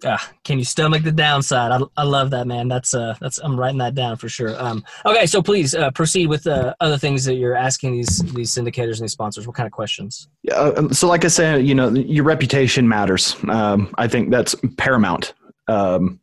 Uh, 0.04 0.18
can 0.44 0.58
you 0.58 0.66
stomach 0.66 1.04
the 1.04 1.12
downside? 1.12 1.72
I, 1.72 1.80
I 1.98 2.04
love 2.04 2.30
that, 2.32 2.48
man. 2.48 2.68
That's 2.68 2.94
uh, 2.94 3.16
that's 3.20 3.38
I'm 3.40 3.60
writing 3.60 3.80
that 3.80 3.96
down 3.96 4.18
for 4.18 4.30
sure. 4.30 4.62
Um, 4.62 4.84
okay, 5.06 5.26
so 5.26 5.42
please 5.42 5.76
uh, 5.76 5.92
proceed 5.92 6.28
with 6.28 6.48
uh, 6.48 6.74
other 6.80 6.98
things 6.98 7.26
that 7.26 7.36
you're 7.36 7.56
asking 7.56 7.94
these 7.94 8.20
these 8.34 8.52
syndicators 8.52 8.96
and 8.96 9.04
these 9.04 9.12
sponsors. 9.12 9.48
What 9.48 9.56
kind 9.56 9.68
of 9.68 9.74
questions? 9.74 10.30
Yeah, 10.44 10.56
uh, 10.56 10.90
so 10.90 11.08
like 11.08 11.26
I 11.26 11.30
said, 11.30 11.66
you 11.66 11.76
know, 11.76 11.90
your 11.90 12.24
reputation 12.24 12.88
matters. 12.88 13.36
Um, 13.48 13.94
I 13.98 14.08
think 14.08 14.30
that's 14.32 14.56
paramount. 14.78 15.34
Um, 15.68 16.20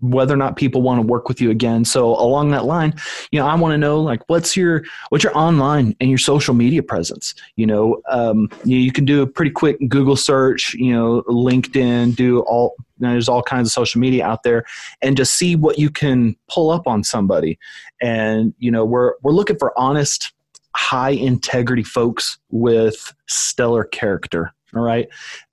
whether 0.00 0.34
or 0.34 0.36
not 0.36 0.56
people 0.56 0.82
want 0.82 1.00
to 1.00 1.06
work 1.06 1.28
with 1.28 1.40
you 1.40 1.50
again. 1.50 1.84
So 1.84 2.08
along 2.08 2.50
that 2.50 2.64
line, 2.64 2.94
you 3.30 3.38
know, 3.38 3.46
I 3.46 3.54
want 3.54 3.72
to 3.72 3.78
know 3.78 4.00
like 4.00 4.22
what's 4.28 4.56
your 4.56 4.82
what's 5.10 5.24
your 5.24 5.36
online 5.36 5.94
and 6.00 6.08
your 6.08 6.18
social 6.18 6.54
media 6.54 6.82
presence. 6.82 7.34
You 7.56 7.66
know, 7.66 8.02
um, 8.10 8.48
you, 8.64 8.78
you, 8.78 8.92
can 8.92 9.04
do 9.04 9.22
a 9.22 9.26
pretty 9.26 9.50
quick 9.50 9.76
Google 9.88 10.16
search. 10.16 10.74
You 10.74 10.94
know, 10.94 11.22
LinkedIn, 11.22 12.16
do 12.16 12.40
all. 12.40 12.74
You 12.98 13.06
know, 13.06 13.12
there's 13.12 13.28
all 13.28 13.42
kinds 13.42 13.68
of 13.68 13.72
social 13.72 14.00
media 14.00 14.26
out 14.26 14.42
there, 14.42 14.64
and 15.00 15.16
just 15.16 15.34
see 15.36 15.56
what 15.56 15.78
you 15.78 15.90
can 15.90 16.36
pull 16.48 16.70
up 16.70 16.86
on 16.86 17.02
somebody. 17.02 17.58
And 18.00 18.54
you 18.58 18.70
know, 18.70 18.84
we're 18.84 19.14
we're 19.22 19.32
looking 19.32 19.58
for 19.58 19.78
honest, 19.78 20.32
high 20.74 21.10
integrity 21.10 21.82
folks 21.82 22.38
with 22.50 23.14
stellar 23.26 23.84
character. 23.84 24.52
All 24.74 24.82
right. 24.82 25.08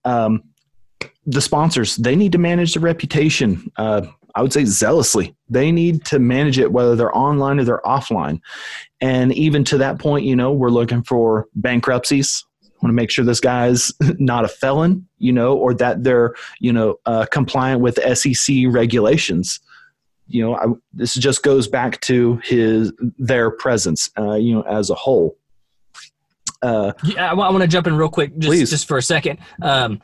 Um, 0.06 0.44
the 1.26 1.42
sponsors 1.42 1.98
they 1.98 2.16
need 2.16 2.32
to 2.32 2.38
manage 2.38 2.74
the 2.74 2.80
reputation 2.80 3.70
uh, 3.76 4.08
I 4.38 4.42
would 4.44 4.54
say 4.54 4.66
zealously. 4.66 5.36
They 5.50 5.72
need 5.72 6.06
to 6.06 6.20
manage 6.20 6.60
it 6.60 6.72
whether 6.72 6.96
they're 6.96 7.16
online 7.18 7.60
or 7.60 7.64
they're 7.64 7.82
offline. 7.84 8.40
And 9.02 9.34
even 9.34 9.64
to 9.64 9.80
that 9.80 9.98
point, 9.98 10.26
you 10.26 10.36
know, 10.36 10.52
we're 10.52 10.70
looking 10.70 11.02
for 11.02 11.48
bankruptcies. 11.56 12.46
want 12.84 12.92
to 12.92 12.94
make 12.94 13.10
sure 13.10 13.26
this 13.26 13.40
guy's 13.40 13.92
not 14.20 14.46
a 14.46 14.48
felon, 14.48 15.08
you 15.18 15.34
know, 15.34 15.58
or 15.58 15.74
that 15.74 16.04
they're, 16.04 16.36
you 16.60 16.72
know, 16.72 17.00
uh, 17.08 17.26
compliant 17.32 17.82
with 17.82 17.98
SEC 18.16 18.56
regulations. 18.70 19.60
You 20.28 20.46
know, 20.46 20.56
I, 20.56 20.66
this 20.94 21.16
just 21.16 21.42
goes 21.42 21.68
back 21.68 22.00
to 22.02 22.40
his 22.44 22.94
their 23.18 23.50
presence, 23.50 24.12
uh, 24.20 24.36
you 24.36 24.54
know, 24.54 24.62
as 24.62 24.92
a 24.92 24.96
whole. 24.96 25.36
Uh, 26.62 26.92
yeah, 27.04 27.32
I, 27.32 27.34
I 27.34 27.34
want 27.34 27.62
to 27.64 27.68
jump 27.68 27.88
in 27.88 27.98
real 27.98 28.10
quick, 28.10 28.38
just 28.38 28.50
please. 28.50 28.70
just 28.70 28.88
for 28.88 28.98
a 28.98 29.02
second. 29.02 29.40
Um, 29.64 30.00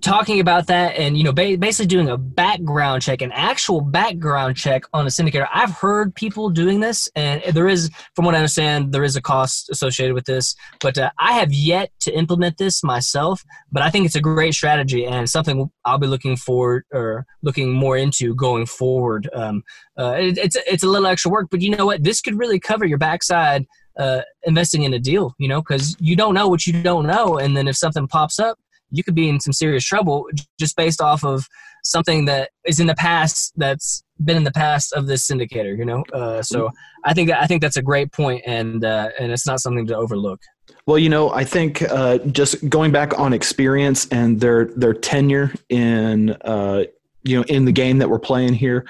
talking 0.00 0.40
about 0.40 0.66
that 0.68 0.96
and 0.96 1.18
you 1.18 1.24
know 1.24 1.32
ba- 1.32 1.56
basically 1.58 1.86
doing 1.86 2.08
a 2.08 2.16
background 2.16 3.02
check 3.02 3.20
an 3.20 3.32
actual 3.32 3.80
background 3.80 4.56
check 4.56 4.84
on 4.92 5.06
a 5.06 5.08
syndicator. 5.08 5.48
I've 5.52 5.72
heard 5.72 6.14
people 6.14 6.50
doing 6.50 6.80
this 6.80 7.08
and 7.16 7.42
there 7.52 7.68
is 7.68 7.90
from 8.14 8.24
what 8.24 8.34
i 8.34 8.38
understand 8.38 8.92
there 8.92 9.04
is 9.04 9.16
a 9.16 9.22
cost 9.22 9.70
associated 9.70 10.14
with 10.14 10.24
this 10.24 10.54
but 10.80 10.98
uh, 10.98 11.10
i 11.18 11.32
have 11.32 11.52
yet 11.52 11.90
to 12.00 12.12
implement 12.16 12.58
this 12.58 12.84
myself 12.84 13.44
but 13.72 13.82
i 13.82 13.90
think 13.90 14.06
it's 14.06 14.14
a 14.14 14.20
great 14.20 14.54
strategy 14.54 15.04
and 15.04 15.28
something 15.28 15.70
i'll 15.84 15.98
be 15.98 16.06
looking 16.06 16.36
forward 16.36 16.84
or 16.92 17.26
looking 17.42 17.72
more 17.72 17.96
into 17.96 18.34
going 18.34 18.66
forward. 18.66 19.28
Um, 19.34 19.62
uh, 19.98 20.14
it, 20.18 20.38
it's 20.38 20.56
it's 20.66 20.82
a 20.82 20.88
little 20.88 21.06
extra 21.06 21.30
work 21.30 21.48
but 21.50 21.60
you 21.60 21.70
know 21.70 21.86
what? 21.86 22.04
This 22.04 22.20
could 22.20 22.38
really 22.38 22.60
cover 22.60 22.84
your 22.84 22.98
backside 22.98 23.66
uh, 23.98 24.22
investing 24.44 24.84
in 24.84 24.94
a 24.94 24.98
deal 24.98 25.34
you 25.38 25.48
know 25.48 25.60
because 25.60 25.96
you 25.98 26.14
don't 26.14 26.34
know 26.34 26.48
what 26.48 26.66
you 26.66 26.82
don't 26.82 27.06
know 27.06 27.38
and 27.38 27.56
then 27.56 27.66
if 27.66 27.76
something 27.76 28.06
pops 28.06 28.38
up 28.38 28.58
you 28.90 29.02
could 29.02 29.14
be 29.14 29.28
in 29.28 29.40
some 29.40 29.52
serious 29.52 29.84
trouble 29.84 30.26
just 30.58 30.76
based 30.76 31.00
off 31.00 31.24
of 31.24 31.46
something 31.84 32.24
that 32.24 32.50
is 32.66 32.80
in 32.80 32.86
the 32.86 32.94
past 32.94 33.52
that's 33.56 34.02
been 34.24 34.36
in 34.36 34.44
the 34.44 34.52
past 34.52 34.92
of 34.92 35.06
this 35.06 35.26
syndicator 35.26 35.76
you 35.76 35.84
know? 35.84 36.02
Uh, 36.12 36.42
so 36.42 36.70
i 37.04 37.14
think 37.14 37.30
i 37.30 37.46
think 37.46 37.62
that's 37.62 37.76
a 37.76 37.82
great 37.82 38.12
point 38.12 38.42
and 38.46 38.84
uh, 38.84 39.08
and 39.18 39.32
it's 39.32 39.46
not 39.46 39.60
something 39.60 39.86
to 39.86 39.96
overlook. 39.96 40.40
Well 40.86 40.98
you 40.98 41.08
know 41.08 41.30
i 41.30 41.44
think 41.44 41.82
uh, 41.82 42.18
just 42.18 42.68
going 42.68 42.92
back 42.92 43.18
on 43.18 43.32
experience 43.32 44.08
and 44.08 44.40
their 44.40 44.66
their 44.66 44.94
tenure 44.94 45.52
in 45.68 46.30
uh, 46.42 46.84
you 47.24 47.38
know 47.38 47.44
in 47.44 47.64
the 47.64 47.72
game 47.72 47.98
that 47.98 48.08
we're 48.08 48.18
playing 48.18 48.54
here 48.54 48.86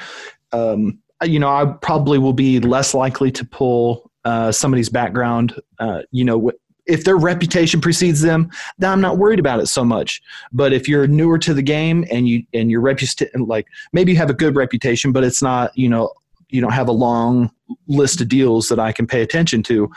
um, 0.53 0.99
you 1.25 1.39
know 1.39 1.49
i 1.49 1.65
probably 1.65 2.19
will 2.19 2.33
be 2.33 2.61
less 2.61 2.95
likely 2.95 3.31
to 3.33 3.45
pull 3.45 4.11
uh, 4.25 4.53
somebody's 4.53 4.89
background 4.89 5.61
uh, 5.79 6.03
you 6.11 6.25
know 6.25 6.51
if 6.89 7.05
their 7.05 7.17
reputation 7.17 7.81
precedes 7.81 8.23
them, 8.23 8.51
then 8.79 8.91
I'm 8.91 9.01
not 9.01 9.19
worried 9.19 9.39
about 9.39 9.61
it 9.61 9.67
so 9.67 9.85
much. 9.85 10.21
But 10.53 10.73
if 10.73 10.89
you're 10.89 11.07
newer 11.07 11.39
to 11.39 11.55
the 11.55 11.63
game 11.63 12.05
and 12.11 12.27
you 12.27 12.45
and 12.55 12.71
your 12.71 12.81
reputation, 12.81 13.45
like 13.45 13.67
maybe 13.93 14.13
you 14.13 14.19
have 14.19 14.31
a 14.31 14.35
good 14.35 14.57
reputation, 14.57 15.13
but 15.13 15.23
it's 15.23 15.43
not, 15.43 15.77
you 15.77 15.89
know, 15.89 16.13
you 16.49 16.61
don't 16.61 16.73
have 16.73 16.89
a 16.89 16.93
long 16.93 17.51
list 17.87 18.21
of 18.21 18.29
deals 18.29 18.69
that 18.71 18.81
I 18.81 18.93
can 18.93 19.07
pay 19.07 19.21
attention 19.21 19.63
to. 19.65 19.91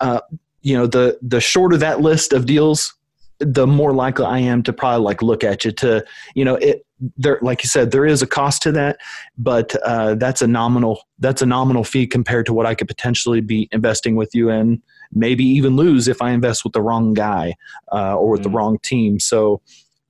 Uh, 0.00 0.20
you 0.62 0.76
know, 0.76 0.86
the 0.86 1.18
the 1.22 1.40
shorter 1.40 1.76
that 1.76 2.00
list 2.00 2.32
of 2.32 2.46
deals, 2.46 2.94
the 3.42 3.66
more 3.66 3.92
likely 3.92 4.24
I 4.24 4.38
am 4.38 4.62
to 4.64 4.72
probably 4.72 5.04
like 5.04 5.22
look 5.22 5.44
at 5.44 5.64
you 5.64 5.72
to, 5.72 6.04
you 6.34 6.44
know, 6.44 6.56
it 6.56 6.84
there 7.16 7.40
like 7.42 7.64
you 7.64 7.68
said 7.68 7.90
there 7.90 8.06
is 8.06 8.22
a 8.22 8.26
cost 8.28 8.62
to 8.62 8.70
that 8.70 8.96
but 9.36 9.74
uh, 9.84 10.14
that's 10.14 10.40
a 10.40 10.46
nominal 10.46 11.02
that's 11.18 11.42
a 11.42 11.46
nominal 11.46 11.82
fee 11.82 12.06
compared 12.06 12.46
to 12.46 12.52
what 12.52 12.64
i 12.64 12.76
could 12.76 12.86
potentially 12.86 13.40
be 13.40 13.68
investing 13.72 14.14
with 14.14 14.32
you 14.36 14.50
in 14.50 14.80
maybe 15.14 15.44
even 15.44 15.76
lose 15.76 16.08
if 16.08 16.22
I 16.22 16.30
invest 16.30 16.64
with 16.64 16.72
the 16.72 16.82
wrong 16.82 17.14
guy 17.14 17.54
uh, 17.92 18.16
or 18.16 18.30
with 18.30 18.40
mm 18.40 18.42
the 18.42 18.50
wrong 18.50 18.76
team. 18.80 19.20
So, 19.20 19.60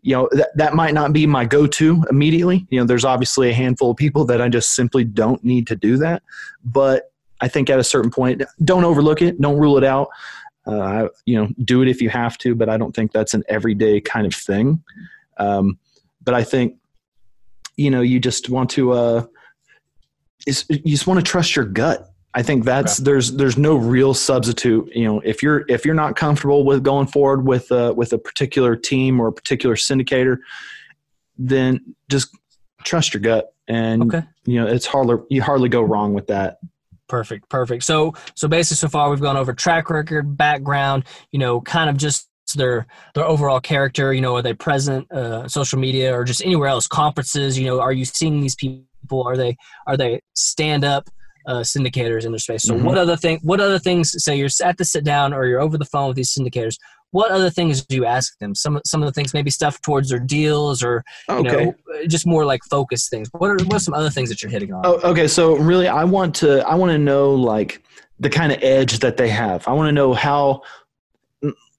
you 0.00 0.14
know, 0.14 0.26
that, 0.32 0.56
that 0.56 0.74
might 0.74 0.94
not 0.94 1.12
be 1.12 1.26
my 1.26 1.44
go 1.44 1.66
to 1.66 2.02
immediately. 2.08 2.66
You 2.70 2.80
know, 2.80 2.86
there's 2.86 3.04
obviously 3.04 3.50
a 3.50 3.52
handful 3.52 3.90
of 3.90 3.98
people 3.98 4.24
that 4.24 4.40
I 4.40 4.48
just 4.48 4.72
simply 4.72 5.04
don't 5.04 5.44
need 5.44 5.66
to 5.66 5.76
do 5.76 5.98
that. 5.98 6.22
But 6.64 7.12
I 7.42 7.48
think 7.48 7.68
at 7.68 7.78
a 7.78 7.84
certain 7.84 8.10
point, 8.10 8.42
don't 8.64 8.84
overlook 8.84 9.20
it, 9.20 9.38
don't 9.38 9.58
rule 9.58 9.76
it 9.76 9.84
out. 9.84 10.08
Uh, 10.66 11.08
you 11.26 11.36
know, 11.36 11.48
do 11.64 11.82
it 11.82 11.88
if 11.88 12.00
you 12.00 12.08
have 12.08 12.38
to, 12.38 12.54
but 12.54 12.68
I 12.68 12.76
don't 12.76 12.94
think 12.94 13.12
that's 13.12 13.34
an 13.34 13.42
everyday 13.48 14.00
kind 14.00 14.26
of 14.26 14.34
thing. 14.34 14.82
Um, 15.38 15.78
but 16.22 16.34
I 16.34 16.44
think, 16.44 16.76
you 17.76 17.90
know, 17.90 18.00
you 18.00 18.20
just 18.20 18.48
want 18.48 18.70
to, 18.70 18.92
uh, 18.92 19.26
is, 20.46 20.64
you 20.68 20.92
just 20.92 21.06
want 21.06 21.18
to 21.18 21.24
trust 21.24 21.56
your 21.56 21.64
gut 21.64 22.12
I 22.34 22.42
think 22.42 22.64
that's 22.64 22.98
okay. 22.98 23.04
there's 23.04 23.32
there's 23.32 23.58
no 23.58 23.76
real 23.76 24.14
substitute. 24.14 24.90
You 24.94 25.04
know, 25.04 25.20
if 25.20 25.42
you're 25.42 25.64
if 25.68 25.84
you're 25.84 25.94
not 25.94 26.16
comfortable 26.16 26.64
with 26.64 26.82
going 26.82 27.06
forward 27.06 27.46
with 27.46 27.70
a, 27.70 27.92
with 27.92 28.12
a 28.12 28.18
particular 28.18 28.74
team 28.74 29.20
or 29.20 29.28
a 29.28 29.32
particular 29.32 29.76
syndicator, 29.76 30.38
then 31.36 31.94
just 32.08 32.34
trust 32.84 33.12
your 33.12 33.20
gut, 33.20 33.54
and 33.68 34.02
okay. 34.14 34.26
you 34.46 34.58
know 34.58 34.66
it's 34.66 34.86
hardly 34.86 35.16
you 35.28 35.42
hardly 35.42 35.68
go 35.68 35.82
wrong 35.82 36.14
with 36.14 36.28
that. 36.28 36.58
Perfect, 37.12 37.46
perfect. 37.50 37.84
So 37.84 38.14
so 38.34 38.48
basically, 38.48 38.76
so 38.76 38.88
far 38.88 39.10
we've 39.10 39.20
gone 39.20 39.36
over 39.36 39.52
track 39.52 39.90
record, 39.90 40.34
background, 40.34 41.04
you 41.30 41.38
know, 41.38 41.60
kind 41.60 41.90
of 41.90 41.98
just 41.98 42.26
their 42.56 42.86
their 43.14 43.26
overall 43.26 43.60
character. 43.60 44.14
You 44.14 44.22
know, 44.22 44.34
are 44.36 44.40
they 44.40 44.54
present 44.54 45.12
uh, 45.12 45.46
social 45.46 45.78
media 45.78 46.16
or 46.16 46.24
just 46.24 46.42
anywhere 46.42 46.68
else? 46.68 46.86
Conferences. 46.86 47.58
You 47.58 47.66
know, 47.66 47.80
are 47.82 47.92
you 47.92 48.06
seeing 48.06 48.40
these 48.40 48.54
people? 48.54 49.22
Are 49.24 49.36
they 49.36 49.58
are 49.86 49.98
they 49.98 50.22
stand 50.34 50.84
up? 50.84 51.10
uh, 51.44 51.54
syndicators 51.54 52.24
in 52.24 52.30
their 52.30 52.38
space. 52.38 52.62
So 52.62 52.74
mm-hmm. 52.74 52.84
what 52.84 52.96
other 52.96 53.16
thing? 53.16 53.40
What 53.42 53.60
other 53.60 53.80
things? 53.80 54.14
Say 54.24 54.36
you're 54.36 54.48
at 54.62 54.78
the 54.78 54.84
sit 54.84 55.04
down 55.04 55.32
or 55.32 55.44
you're 55.46 55.60
over 55.60 55.76
the 55.76 55.84
phone 55.84 56.06
with 56.06 56.16
these 56.16 56.32
syndicators. 56.32 56.76
What 57.12 57.30
other 57.30 57.50
things 57.50 57.84
do 57.84 57.94
you 57.94 58.04
ask 58.04 58.38
them? 58.38 58.54
Some 58.54 58.80
some 58.84 59.02
of 59.02 59.06
the 59.06 59.12
things 59.12 59.32
maybe 59.32 59.50
stuff 59.50 59.80
towards 59.82 60.08
their 60.08 60.18
deals 60.18 60.82
or 60.82 61.04
you 61.28 61.36
okay. 61.36 61.64
know 61.66 61.74
just 62.08 62.26
more 62.26 62.44
like 62.44 62.62
focus 62.64 63.08
things. 63.08 63.28
What 63.32 63.50
are 63.50 63.64
what 63.64 63.74
are 63.74 63.78
some 63.78 63.94
other 63.94 64.10
things 64.10 64.28
that 64.30 64.42
you're 64.42 64.50
hitting 64.50 64.72
on? 64.72 64.82
Oh, 64.84 65.00
okay. 65.10 65.28
So 65.28 65.56
really, 65.56 65.88
I 65.88 66.04
want 66.04 66.34
to 66.36 66.66
I 66.66 66.74
want 66.74 66.90
to 66.90 66.98
know 66.98 67.34
like 67.34 67.82
the 68.18 68.30
kind 68.30 68.50
of 68.50 68.62
edge 68.62 68.98
that 69.00 69.16
they 69.16 69.28
have. 69.28 69.68
I 69.68 69.72
want 69.72 69.88
to 69.88 69.92
know 69.92 70.14
how. 70.14 70.62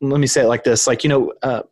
Let 0.02 0.20
me 0.20 0.28
say 0.28 0.44
it 0.44 0.48
like 0.48 0.64
this: 0.64 0.88
like 0.88 1.04
you 1.04 1.10
know. 1.10 1.34
Uh, 1.42 1.64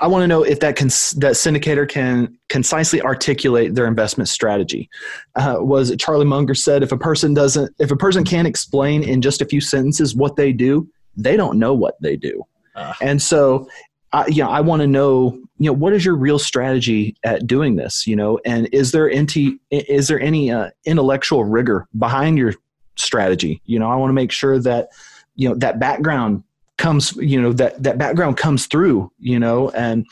I 0.00 0.06
want 0.06 0.22
to 0.22 0.28
know 0.28 0.44
if 0.44 0.60
that 0.60 0.76
cons- 0.76 1.10
that 1.18 1.32
syndicator 1.32 1.88
can 1.88 2.38
concisely 2.48 3.02
articulate 3.02 3.74
their 3.74 3.88
investment 3.88 4.28
strategy. 4.28 4.88
Uh, 5.34 5.56
was 5.58 5.90
it 5.90 5.98
Charlie 5.98 6.24
Munger 6.24 6.54
said 6.54 6.84
if 6.84 6.92
a 6.92 6.96
person 6.96 7.34
doesn't 7.34 7.74
if 7.80 7.90
a 7.90 7.96
person 7.96 8.22
can't 8.22 8.46
explain 8.46 9.02
in 9.02 9.20
just 9.20 9.42
a 9.42 9.44
few 9.44 9.60
sentences 9.60 10.14
what 10.14 10.36
they 10.36 10.52
do, 10.52 10.88
they 11.16 11.36
don't 11.36 11.58
know 11.58 11.74
what 11.74 12.00
they 12.00 12.16
do. 12.16 12.44
And 13.00 13.20
so 13.20 13.68
uh, 14.12 14.24
yeah, 14.28 14.48
I 14.48 14.60
want 14.60 14.80
to 14.80 14.86
know, 14.86 15.38
you 15.58 15.66
know, 15.66 15.72
what 15.74 15.92
is 15.92 16.04
your 16.04 16.16
real 16.16 16.38
strategy 16.38 17.14
at 17.24 17.46
doing 17.46 17.76
this, 17.76 18.06
you 18.06 18.16
know, 18.16 18.40
and 18.46 18.66
is 18.72 18.90
there 18.92 19.10
any, 19.10 19.58
is 19.70 20.08
there 20.08 20.18
any 20.18 20.50
uh, 20.50 20.70
intellectual 20.86 21.44
rigor 21.44 21.86
behind 21.98 22.38
your 22.38 22.54
strategy? 22.96 23.60
You 23.66 23.78
know, 23.78 23.90
I 23.90 23.96
want 23.96 24.08
to 24.08 24.14
make 24.14 24.32
sure 24.32 24.58
that, 24.60 24.88
you 25.36 25.46
know, 25.48 25.54
that 25.56 25.78
background 25.78 26.42
comes 26.78 27.14
you 27.16 27.40
know 27.40 27.52
that 27.52 27.82
that 27.82 27.98
background 27.98 28.36
comes 28.36 28.66
through 28.66 29.12
you 29.18 29.38
know 29.38 29.68
and 29.70 30.06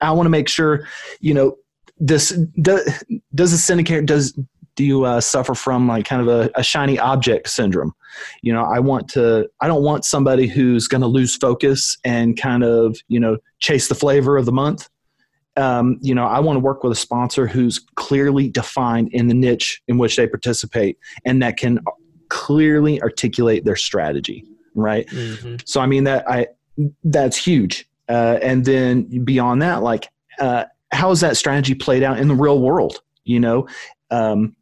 i 0.00 0.10
want 0.12 0.26
to 0.26 0.30
make 0.30 0.48
sure 0.48 0.86
you 1.20 1.34
know 1.34 1.56
this 1.98 2.30
does 2.60 3.02
does 3.34 3.50
the 3.50 3.58
syndicate 3.58 4.06
does 4.06 4.38
do 4.80 4.86
you 4.86 5.04
uh, 5.04 5.20
suffer 5.20 5.54
from 5.54 5.86
like 5.86 6.06
kind 6.06 6.22
of 6.22 6.28
a, 6.28 6.50
a, 6.54 6.62
shiny 6.62 6.98
object 6.98 7.48
syndrome 7.48 7.92
you 8.42 8.52
know 8.52 8.64
i 8.64 8.78
want 8.78 9.08
to 9.08 9.48
i 9.60 9.66
don't 9.66 9.82
want 9.82 10.04
somebody 10.04 10.46
who's 10.46 10.88
going 10.88 11.00
to 11.00 11.06
lose 11.06 11.36
focus 11.36 11.96
and 12.04 12.40
kind 12.40 12.64
of 12.64 12.96
you 13.08 13.20
know 13.20 13.36
chase 13.58 13.88
the 13.88 13.94
flavor 13.94 14.36
of 14.36 14.46
the 14.46 14.52
month 14.52 14.88
um, 15.56 15.98
you 16.00 16.14
know 16.14 16.26
i 16.26 16.38
want 16.38 16.56
to 16.56 16.60
work 16.60 16.82
with 16.82 16.92
a 16.92 16.96
sponsor 16.96 17.46
who's 17.46 17.78
clearly 17.96 18.48
defined 18.48 19.08
in 19.12 19.28
the 19.28 19.34
niche 19.34 19.82
in 19.88 19.98
which 19.98 20.16
they 20.16 20.26
participate 20.26 20.98
and 21.24 21.42
that 21.42 21.56
can 21.56 21.78
clearly 22.28 23.02
articulate 23.02 23.64
their 23.64 23.76
strategy 23.76 24.44
right? 24.74 25.06
Mm-hmm. 25.08 25.56
So 25.64 25.80
I 25.80 25.86
mean 25.86 26.04
that 26.04 26.28
I 26.28 26.48
that's 27.04 27.36
huge. 27.36 27.86
Uh, 28.08 28.38
and 28.42 28.64
then 28.64 29.24
beyond 29.24 29.62
that, 29.62 29.82
like 29.82 30.08
uh, 30.38 30.64
how 30.90 31.10
is 31.10 31.20
that 31.20 31.36
strategy 31.36 31.74
played 31.74 32.02
out 32.02 32.18
in 32.18 32.28
the 32.28 32.34
real 32.34 32.60
world? 32.60 33.02
You 33.24 33.40
know, 33.40 33.68
um, 34.10 34.56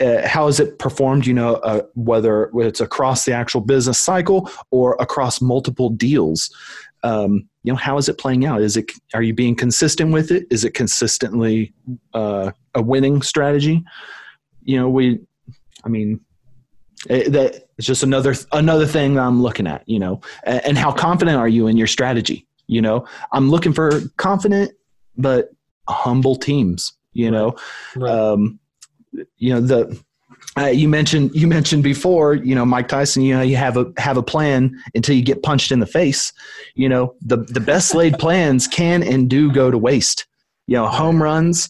uh, 0.00 0.26
how 0.26 0.48
is 0.48 0.60
it 0.60 0.78
performed? 0.78 1.26
You 1.26 1.34
know, 1.34 1.54
uh, 1.56 1.82
whether 1.94 2.50
it's 2.54 2.80
across 2.80 3.24
the 3.24 3.32
actual 3.32 3.60
business 3.60 3.98
cycle 3.98 4.50
or 4.70 4.96
across 5.00 5.40
multiple 5.40 5.90
deals. 5.90 6.54
Um, 7.02 7.48
you 7.62 7.72
know, 7.72 7.76
how 7.76 7.98
is 7.98 8.08
it 8.08 8.18
playing 8.18 8.44
out? 8.46 8.62
Is 8.62 8.76
it 8.76 8.90
are 9.12 9.22
you 9.22 9.34
being 9.34 9.54
consistent 9.54 10.12
with 10.12 10.30
it? 10.30 10.46
Is 10.50 10.64
it 10.64 10.74
consistently 10.74 11.72
uh, 12.12 12.50
a 12.74 12.82
winning 12.82 13.22
strategy? 13.22 13.84
You 14.62 14.80
know, 14.80 14.88
we, 14.88 15.20
I 15.84 15.88
mean, 15.88 16.20
it, 17.08 17.32
that 17.32 17.68
it's 17.76 17.86
just 17.86 18.02
another 18.02 18.34
another 18.52 18.86
thing 18.86 19.18
I'm 19.18 19.42
looking 19.42 19.66
at, 19.66 19.86
you 19.88 19.98
know. 19.98 20.20
And, 20.44 20.64
and, 20.66 20.78
how 20.78 20.92
confident 20.92 21.36
are 21.36 21.48
you 21.48 21.66
in 21.66 21.76
your 21.76 21.86
strategy? 21.86 22.46
You 22.66 22.82
know, 22.82 23.06
I'm 23.32 23.50
looking 23.50 23.72
for 23.72 24.00
confident 24.16 24.72
but 25.16 25.50
humble 25.88 26.36
teams. 26.36 26.94
You 27.12 27.30
know, 27.30 27.56
right. 27.96 28.10
um, 28.10 28.58
you 29.36 29.54
know 29.54 29.60
the 29.60 30.02
uh, 30.56 30.66
you 30.66 30.88
mentioned 30.88 31.30
you 31.34 31.46
mentioned 31.46 31.82
before, 31.82 32.34
you 32.34 32.54
know, 32.54 32.64
Mike 32.64 32.88
Tyson. 32.88 33.22
You 33.22 33.34
know, 33.34 33.42
you 33.42 33.56
have 33.56 33.76
a 33.76 33.92
have 33.96 34.16
a 34.16 34.22
plan 34.22 34.80
until 34.94 35.16
you 35.16 35.22
get 35.22 35.42
punched 35.42 35.72
in 35.72 35.80
the 35.80 35.86
face. 35.86 36.32
You 36.74 36.88
know, 36.88 37.14
the 37.20 37.38
the 37.38 37.60
best 37.60 37.94
laid 37.94 38.18
plans 38.18 38.68
can 38.68 39.02
and 39.02 39.28
do 39.28 39.50
go 39.50 39.70
to 39.70 39.78
waste. 39.78 40.26
You 40.66 40.76
know, 40.76 40.86
home 40.86 41.22
runs, 41.22 41.68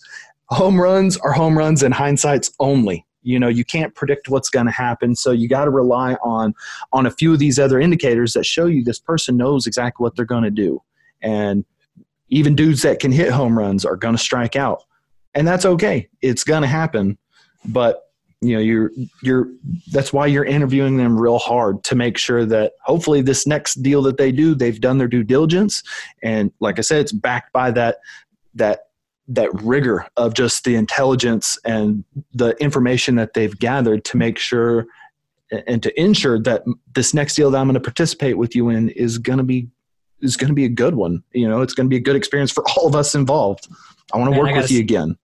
home 0.51 0.81
runs 0.81 1.17
are 1.19 1.33
home 1.33 1.57
runs 1.57 1.83
in 1.83 1.93
hindsight's 1.93 2.53
only 2.61 3.07
you 3.25 3.39
know 3.39 3.49
you 3.49 3.65
can't 3.65 3.95
predict 3.95 4.29
what's 4.29 4.51
going 4.51 4.67
to 4.67 4.73
happen 4.73 5.17
so 5.17 5.33
you 5.33 5.49
got 5.49 5.65
to 5.65 5.71
rely 5.71 6.15
on 6.23 6.55
on 6.93 7.07
a 7.07 7.11
few 7.11 7.33
of 7.33 7.39
these 7.39 7.59
other 7.59 7.81
indicators 7.81 8.35
that 8.35 8.45
show 8.45 8.67
you 8.67 8.85
this 8.85 9.01
person 9.01 9.37
knows 9.37 9.67
exactly 9.67 10.05
what 10.05 10.15
they're 10.15 10.25
going 10.25 10.45
to 10.45 10.51
do 10.51 10.81
and 11.23 11.65
even 12.29 12.55
dudes 12.55 12.83
that 12.83 13.01
can 13.01 13.11
hit 13.11 13.31
home 13.31 13.59
runs 13.59 13.85
are 13.85 13.97
going 13.97 14.15
to 14.15 14.23
strike 14.23 14.55
out 14.55 14.85
and 15.35 15.49
that's 15.49 15.65
okay 15.65 16.09
it's 16.21 16.45
going 16.45 16.63
to 16.63 16.69
happen 16.69 17.19
but 17.67 18.03
you 18.41 18.55
know 18.55 18.61
you're 18.61 18.91
you're 19.23 19.49
that's 19.93 20.13
why 20.13 20.27
you're 20.27 20.45
interviewing 20.45 20.97
them 20.97 21.19
real 21.19 21.39
hard 21.39 21.83
to 21.85 21.95
make 21.95 22.19
sure 22.19 22.45
that 22.45 22.73
hopefully 22.83 23.23
this 23.23 23.47
next 23.47 23.77
deal 23.83 24.03
that 24.03 24.19
they 24.19 24.31
do 24.31 24.55
they've 24.55 24.81
done 24.81 24.99
their 24.99 25.09
due 25.09 25.23
diligence 25.23 25.83
and 26.23 26.53
like 26.61 26.79
i 26.79 26.83
said 26.83 27.01
it's 27.01 27.13
backed 27.13 27.53
by 27.53 27.71
that 27.71 27.99
that 28.55 28.89
that 29.29 29.49
rigor 29.63 30.07
of 30.17 30.35
just 30.35 30.65
the 30.65 30.75
intelligence 30.75 31.59
and 31.65 32.05
the 32.35 32.51
information 32.63 33.15
that 33.15 33.33
they've 33.33 33.59
gathered 33.59 34.05
to 34.05 34.19
make 34.19 34.39
sure 34.39 34.87
and 35.67 35.83
to 35.83 36.01
ensure 36.01 36.41
that 36.41 36.65
this 36.95 37.15
next 37.15 37.35
deal 37.35 37.51
that 37.51 37.59
I'm 37.59 37.67
going 37.67 37.75
to 37.75 37.81
participate 37.81 38.39
with 38.39 38.55
you 38.55 38.69
in 38.69 38.91
is 38.91 39.19
going 39.19 39.39
to 39.39 39.45
be 39.45 39.69
is 40.21 40.37
going 40.37 40.49
to 40.49 40.55
be 40.55 40.65
a 40.65 40.71
good 40.71 40.95
one. 40.95 41.23
You 41.33 41.49
know, 41.49 41.61
it's 41.61 41.75
going 41.75 41.87
to 41.87 41.91
be 41.91 41.97
a 41.97 42.01
good 42.01 42.17
experience 42.17 42.51
for 42.51 42.65
all 42.77 42.87
of 42.87 42.95
us 42.95 43.15
involved. 43.15 43.69
I 44.13 44.19
want 44.19 44.33
to 44.33 44.39
work 44.39 44.55
with 44.55 44.71
you 44.71 44.81
again. 44.81 45.17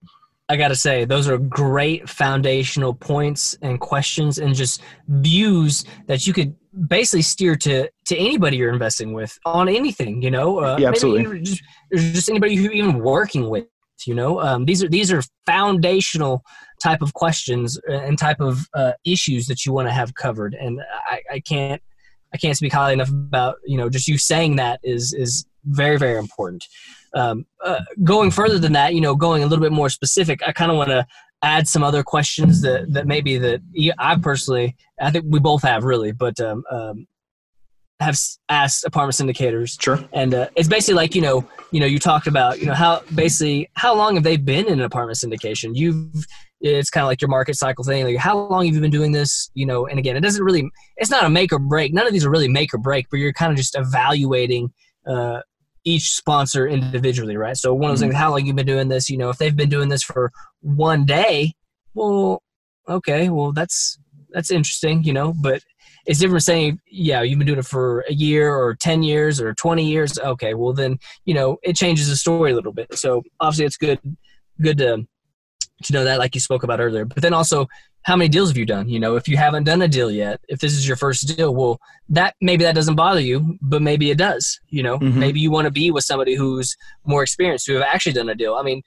I 0.51 0.57
got 0.57 0.67
to 0.67 0.75
say, 0.75 1.05
those 1.05 1.29
are 1.29 1.37
great 1.37 2.09
foundational 2.09 2.93
points 2.93 3.57
and 3.61 3.79
questions 3.79 4.37
and 4.37 4.53
just 4.53 4.81
views 5.07 5.85
that 6.07 6.27
you 6.27 6.33
could 6.33 6.53
basically 6.87 7.21
steer 7.21 7.55
to 7.55 7.89
to 8.07 8.17
anybody 8.17 8.57
you're 8.57 8.73
investing 8.73 9.13
with 9.13 9.39
on 9.45 9.69
anything. 9.69 10.21
You 10.21 10.29
know, 10.29 10.59
uh, 10.59 10.77
yeah, 10.77 10.89
absolutely. 10.89 11.39
Just, 11.39 11.63
just 11.93 12.29
anybody 12.29 12.55
who 12.55 12.63
you're 12.63 12.73
even 12.73 12.99
working 12.99 13.49
with. 13.49 13.65
You 14.05 14.15
know, 14.15 14.41
um, 14.41 14.65
these 14.65 14.83
are 14.83 14.89
these 14.89 15.09
are 15.09 15.21
foundational 15.45 16.43
type 16.83 17.01
of 17.01 17.13
questions 17.13 17.79
and 17.87 18.17
type 18.17 18.41
of 18.41 18.67
uh, 18.73 18.91
issues 19.05 19.47
that 19.47 19.65
you 19.65 19.71
want 19.71 19.87
to 19.87 19.93
have 19.93 20.15
covered. 20.15 20.53
And 20.53 20.81
I, 21.07 21.21
I 21.31 21.39
can't 21.39 21.81
I 22.33 22.37
can't 22.37 22.57
speak 22.57 22.73
highly 22.73 22.93
enough 22.93 23.09
about 23.09 23.55
you 23.65 23.77
know 23.77 23.89
just 23.89 24.09
you 24.09 24.17
saying 24.17 24.57
that 24.57 24.81
is 24.83 25.13
is 25.13 25.45
very 25.63 25.97
very 25.97 26.17
important. 26.17 26.65
Um, 27.13 27.45
uh, 27.63 27.81
going 28.03 28.31
further 28.31 28.57
than 28.57 28.73
that, 28.73 28.93
you 28.95 29.01
know, 29.01 29.15
going 29.15 29.43
a 29.43 29.47
little 29.47 29.63
bit 29.63 29.73
more 29.73 29.89
specific, 29.89 30.41
I 30.47 30.51
kind 30.51 30.71
of 30.71 30.77
want 30.77 30.89
to 30.89 31.05
add 31.43 31.67
some 31.67 31.83
other 31.83 32.03
questions 32.03 32.61
that 32.61 32.93
that 32.93 33.07
maybe 33.07 33.37
that 33.37 33.61
I 33.97 34.15
personally 34.17 34.75
I 34.99 35.11
think 35.11 35.25
we 35.27 35.39
both 35.39 35.63
have 35.63 35.83
really, 35.83 36.11
but 36.11 36.39
um, 36.39 36.63
um, 36.69 37.07
have 37.99 38.17
asked 38.49 38.83
apartment 38.83 39.15
syndicators. 39.15 39.81
Sure. 39.81 39.99
And 40.13 40.33
uh, 40.33 40.47
it's 40.55 40.67
basically 40.67 40.95
like 40.95 41.15
you 41.15 41.21
know 41.21 41.47
you 41.71 41.79
know 41.79 41.85
you 41.85 41.99
talked 41.99 42.27
about 42.27 42.59
you 42.59 42.65
know 42.65 42.73
how 42.73 43.01
basically 43.15 43.69
how 43.73 43.95
long 43.95 44.15
have 44.15 44.23
they 44.23 44.37
been 44.37 44.67
in 44.67 44.73
an 44.73 44.81
apartment 44.81 45.17
syndication? 45.17 45.71
You've 45.75 46.25
it's 46.63 46.91
kind 46.91 47.03
of 47.03 47.07
like 47.07 47.21
your 47.21 47.29
market 47.29 47.55
cycle 47.55 47.83
thing. 47.83 48.05
Like 48.05 48.17
how 48.17 48.37
long 48.37 48.65
have 48.65 48.75
you 48.75 48.81
been 48.81 48.91
doing 48.91 49.11
this? 49.11 49.49
You 49.53 49.65
know, 49.65 49.87
and 49.87 49.97
again, 49.97 50.15
it 50.15 50.21
doesn't 50.21 50.43
really 50.43 50.69
it's 50.97 51.09
not 51.09 51.25
a 51.25 51.29
make 51.29 51.51
or 51.53 51.59
break. 51.59 51.93
None 51.93 52.05
of 52.05 52.13
these 52.13 52.25
are 52.25 52.29
really 52.29 52.47
make 52.47 52.73
or 52.73 52.77
break, 52.77 53.07
but 53.09 53.17
you're 53.17 53.33
kind 53.33 53.51
of 53.51 53.57
just 53.57 53.77
evaluating. 53.77 54.71
Uh, 55.05 55.41
each 55.83 56.11
sponsor 56.11 56.67
individually, 56.67 57.37
right? 57.37 57.57
So 57.57 57.73
one 57.73 57.91
of 57.91 57.97
those 57.97 58.03
mm-hmm. 58.03 58.11
things, 58.11 58.19
how 58.19 58.31
long 58.31 58.45
you've 58.45 58.55
been 58.55 58.65
doing 58.65 58.87
this? 58.87 59.09
You 59.09 59.17
know, 59.17 59.29
if 59.29 59.37
they've 59.37 59.55
been 59.55 59.69
doing 59.69 59.89
this 59.89 60.03
for 60.03 60.31
one 60.61 61.05
day, 61.05 61.53
well, 61.93 62.43
okay, 62.87 63.29
well 63.29 63.51
that's 63.51 63.97
that's 64.29 64.51
interesting, 64.51 65.03
you 65.03 65.13
know. 65.13 65.33
But 65.33 65.61
it's 66.05 66.19
different 66.19 66.43
saying, 66.43 66.79
yeah, 66.89 67.21
you've 67.21 67.37
been 67.37 67.47
doing 67.47 67.59
it 67.59 67.65
for 67.65 68.03
a 68.09 68.13
year 68.13 68.53
or 68.55 68.75
10 68.75 69.03
years 69.03 69.39
or 69.39 69.53
20 69.53 69.85
years. 69.85 70.17
Okay, 70.17 70.53
well 70.53 70.73
then, 70.73 70.97
you 71.25 71.33
know, 71.33 71.57
it 71.63 71.75
changes 71.75 72.09
the 72.09 72.15
story 72.15 72.51
a 72.51 72.55
little 72.55 72.73
bit. 72.73 72.97
So 72.97 73.21
obviously 73.39 73.65
it's 73.65 73.77
good, 73.77 73.99
good 74.61 74.77
to, 74.79 75.05
to 75.83 75.93
know 75.93 76.03
that 76.03 76.19
like 76.19 76.35
you 76.35 76.41
spoke 76.41 76.63
about 76.63 76.79
earlier, 76.79 77.05
but 77.05 77.21
then 77.21 77.33
also 77.33 77.67
how 78.03 78.15
many 78.15 78.29
deals 78.29 78.49
have 78.49 78.57
you 78.57 78.65
done? 78.65 78.89
You 78.89 78.99
know, 78.99 79.15
if 79.15 79.27
you 79.27 79.37
haven't 79.37 79.65
done 79.65 79.81
a 79.81 79.87
deal 79.87 80.09
yet, 80.09 80.39
if 80.47 80.59
this 80.59 80.73
is 80.73 80.87
your 80.87 80.97
first 80.97 81.35
deal, 81.35 81.53
well, 81.53 81.79
that 82.09 82.35
maybe 82.41 82.63
that 82.63 82.75
doesn't 82.75 82.95
bother 82.95 83.19
you, 83.19 83.57
but 83.61 83.81
maybe 83.81 84.09
it 84.09 84.17
does. 84.17 84.59
You 84.69 84.83
know, 84.83 84.97
mm-hmm. 84.97 85.19
maybe 85.19 85.39
you 85.39 85.51
want 85.51 85.65
to 85.65 85.71
be 85.71 85.91
with 85.91 86.03
somebody 86.03 86.35
who's 86.35 86.75
more 87.05 87.21
experienced, 87.21 87.67
who 87.67 87.73
have 87.75 87.83
actually 87.83 88.13
done 88.13 88.29
a 88.29 88.35
deal. 88.35 88.55
I 88.55 88.63
mean, 88.63 88.81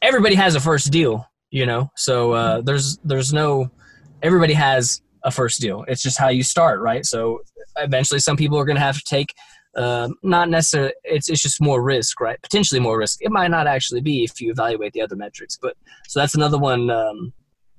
everybody 0.00 0.34
has 0.36 0.54
a 0.54 0.60
first 0.60 0.90
deal, 0.90 1.26
you 1.50 1.66
know, 1.66 1.90
so 1.96 2.32
uh, 2.32 2.60
there's 2.62 2.98
there's 3.04 3.32
no 3.32 3.70
everybody 4.22 4.54
has 4.54 5.02
a 5.24 5.30
first 5.30 5.60
deal. 5.60 5.84
It's 5.86 6.02
just 6.02 6.18
how 6.18 6.28
you 6.28 6.42
start, 6.42 6.80
right? 6.80 7.04
So 7.04 7.40
eventually, 7.76 8.20
some 8.20 8.36
people 8.36 8.58
are 8.58 8.64
going 8.64 8.76
to 8.76 8.82
have 8.82 8.96
to 8.96 9.04
take 9.04 9.34
uh, 9.76 10.08
not 10.22 10.48
necessarily. 10.48 10.92
It's 11.04 11.28
it's 11.28 11.42
just 11.42 11.60
more 11.60 11.82
risk, 11.82 12.20
right? 12.20 12.40
Potentially 12.42 12.80
more 12.80 12.98
risk. 12.98 13.18
It 13.20 13.30
might 13.30 13.50
not 13.50 13.66
actually 13.66 14.00
be 14.00 14.24
if 14.24 14.40
you 14.40 14.50
evaluate 14.50 14.92
the 14.92 15.02
other 15.02 15.16
metrics, 15.16 15.56
but 15.60 15.76
so 16.08 16.20
that's 16.20 16.34
another 16.34 16.58
one. 16.58 16.90
Um, 16.90 17.32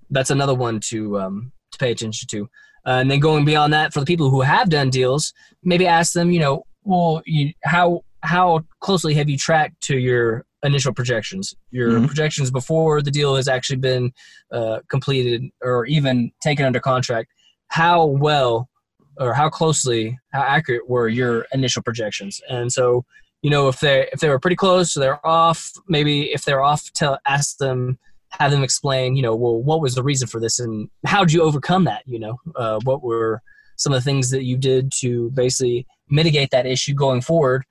that's 0.09 0.29
another 0.29 0.55
one 0.55 0.79
to 0.89 1.19
um, 1.19 1.51
to 1.71 1.77
pay 1.77 1.91
attention 1.91 2.27
to. 2.29 2.49
Uh, 2.85 2.99
and 3.01 3.11
then 3.11 3.19
going 3.19 3.45
beyond 3.45 3.73
that, 3.73 3.93
for 3.93 3.99
the 3.99 4.05
people 4.05 4.29
who 4.29 4.41
have 4.41 4.69
done 4.69 4.89
deals, 4.89 5.33
maybe 5.63 5.85
ask 5.85 6.13
them, 6.13 6.31
you 6.31 6.39
know, 6.39 6.65
well, 6.83 7.21
you, 7.25 7.53
how 7.63 8.03
how 8.23 8.63
closely 8.79 9.13
have 9.13 9.29
you 9.29 9.37
tracked 9.37 9.81
to 9.81 9.97
your 9.97 10.45
initial 10.63 10.93
projections, 10.93 11.55
your 11.71 11.91
mm-hmm. 11.91 12.05
projections 12.05 12.51
before 12.51 13.01
the 13.01 13.11
deal 13.11 13.35
has 13.35 13.47
actually 13.47 13.77
been 13.77 14.11
uh, 14.51 14.79
completed 14.89 15.43
or 15.61 15.85
even 15.85 16.31
taken 16.41 16.65
under 16.65 16.79
contract. 16.79 17.29
How 17.67 18.05
well 18.05 18.69
or 19.17 19.33
how 19.33 19.49
closely, 19.49 20.17
how 20.31 20.41
accurate 20.41 20.89
were 20.89 21.07
your 21.07 21.45
initial 21.53 21.81
projections? 21.81 22.41
And 22.49 22.71
so, 22.71 23.05
you 23.41 23.49
know, 23.49 23.67
if 23.67 23.79
they 23.79 24.07
if 24.13 24.19
they 24.19 24.29
were 24.29 24.39
pretty 24.39 24.55
close, 24.55 24.93
they're 24.93 25.25
off. 25.25 25.71
Maybe 25.87 26.31
if 26.31 26.45
they're 26.45 26.61
off, 26.61 26.91
to 26.93 27.19
ask 27.25 27.57
them, 27.57 27.97
have 28.29 28.51
them 28.51 28.63
explain, 28.63 29.15
you 29.15 29.21
know, 29.21 29.35
well, 29.35 29.61
what 29.61 29.81
was 29.81 29.95
the 29.95 30.03
reason 30.03 30.27
for 30.27 30.39
this, 30.39 30.59
and 30.59 30.89
how 31.05 31.23
did 31.23 31.33
you 31.33 31.41
overcome 31.41 31.85
that? 31.85 32.03
You 32.05 32.19
know, 32.19 32.39
uh, 32.55 32.79
what 32.83 33.03
were 33.03 33.41
some 33.77 33.93
of 33.93 33.99
the 33.99 34.03
things 34.03 34.29
that 34.29 34.43
you 34.43 34.57
did 34.57 34.91
to 34.99 35.31
basically 35.31 35.87
mitigate 36.09 36.51
that 36.51 36.67
issue 36.67 36.93
going 36.93 37.21
forward 37.21 37.65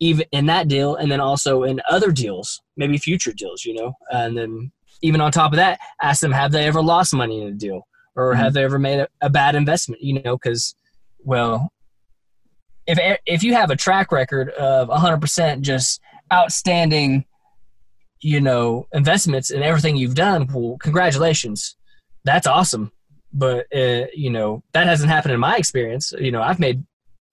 even 0.00 0.24
in 0.32 0.46
that 0.46 0.66
deal 0.66 0.96
and 0.96 1.12
then 1.12 1.20
also 1.20 1.62
in 1.62 1.80
other 1.88 2.10
deals, 2.10 2.62
maybe 2.76 2.96
future 2.96 3.32
deals, 3.32 3.64
you 3.64 3.74
know. 3.74 3.92
And 4.10 4.36
then 4.36 4.72
even 5.02 5.20
on 5.20 5.30
top 5.30 5.52
of 5.52 5.56
that, 5.56 5.78
ask 6.02 6.20
them 6.20 6.32
have 6.32 6.52
they 6.52 6.66
ever 6.66 6.82
lost 6.82 7.14
money 7.14 7.42
in 7.42 7.48
a 7.48 7.52
deal 7.52 7.86
or 8.16 8.32
mm-hmm. 8.32 8.40
have 8.40 8.54
they 8.54 8.64
ever 8.64 8.78
made 8.78 9.00
a, 9.00 9.08
a 9.20 9.30
bad 9.30 9.54
investment, 9.54 10.02
you 10.02 10.20
know, 10.22 10.38
cuz 10.38 10.74
well 11.24 11.70
if 12.86 13.18
if 13.26 13.42
you 13.42 13.54
have 13.54 13.70
a 13.70 13.76
track 13.76 14.10
record 14.12 14.50
of 14.50 14.88
100% 14.88 15.60
just 15.60 16.00
outstanding 16.32 17.24
you 18.20 18.40
know 18.40 18.86
investments 18.92 19.50
and 19.50 19.62
everything 19.62 19.96
you've 19.96 20.14
done, 20.14 20.46
well 20.52 20.76
congratulations. 20.78 21.76
That's 22.24 22.46
awesome. 22.46 22.92
But 23.32 23.66
uh, 23.74 24.06
you 24.12 24.30
know, 24.30 24.62
that 24.72 24.86
hasn't 24.86 25.10
happened 25.10 25.34
in 25.34 25.40
my 25.40 25.56
experience. 25.56 26.12
You 26.18 26.32
know, 26.32 26.42
I've 26.42 26.60
made 26.60 26.84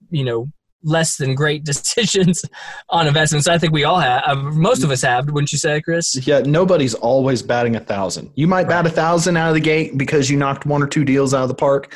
you 0.10 0.24
know 0.24 0.48
less 0.84 1.18
than 1.18 1.34
great 1.34 1.64
decisions 1.72 2.46
on 2.90 3.08
investments. 3.08 3.48
I 3.48 3.58
think 3.58 3.74
we 3.74 3.84
all 3.84 4.00
have. 4.00 4.24
Uh, 4.26 4.36
most 4.36 4.84
of 4.84 4.92
us 4.92 5.02
have, 5.02 5.30
wouldn't 5.30 5.52
you 5.52 5.58
say, 5.58 5.82
Chris? 5.82 6.16
Yeah, 6.28 6.42
nobody's 6.42 6.94
always 6.94 7.42
batting 7.42 7.76
a 7.76 7.80
thousand. 7.80 8.32
You 8.36 8.48
might 8.48 8.68
bat 8.68 8.86
a 8.86 8.90
thousand 8.90 9.38
out 9.38 9.50
of 9.50 9.56
the 9.56 9.60
gate 9.60 9.98
because 9.98 10.30
you 10.30 10.38
knocked 10.38 10.66
one 10.66 10.84
or 10.84 10.88
two 10.88 11.04
deals 11.04 11.34
out 11.34 11.44
of 11.44 11.50
the 11.50 11.56
park, 11.56 11.96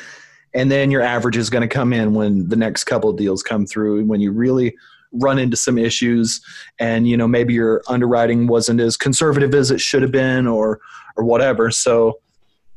and 0.54 0.70
then 0.70 0.90
your 0.90 1.02
average 1.02 1.36
is 1.36 1.50
going 1.50 1.62
to 1.62 1.68
come 1.68 1.92
in 1.92 2.14
when 2.14 2.48
the 2.48 2.56
next 2.56 2.84
couple 2.84 3.12
deals 3.12 3.42
come 3.42 3.66
through. 3.66 4.00
And 4.00 4.08
when 4.08 4.20
you 4.20 4.32
really 4.32 4.76
run 5.12 5.38
into 5.38 5.56
some 5.56 5.78
issues, 5.78 6.40
and 6.78 7.06
you 7.06 7.16
know 7.16 7.28
maybe 7.28 7.54
your 7.54 7.82
underwriting 7.88 8.46
wasn't 8.46 8.80
as 8.80 8.96
conservative 8.96 9.54
as 9.54 9.70
it 9.70 9.80
should 9.80 10.02
have 10.02 10.12
been, 10.12 10.46
or 10.46 10.80
or 11.16 11.24
whatever. 11.24 11.70
So 11.70 12.20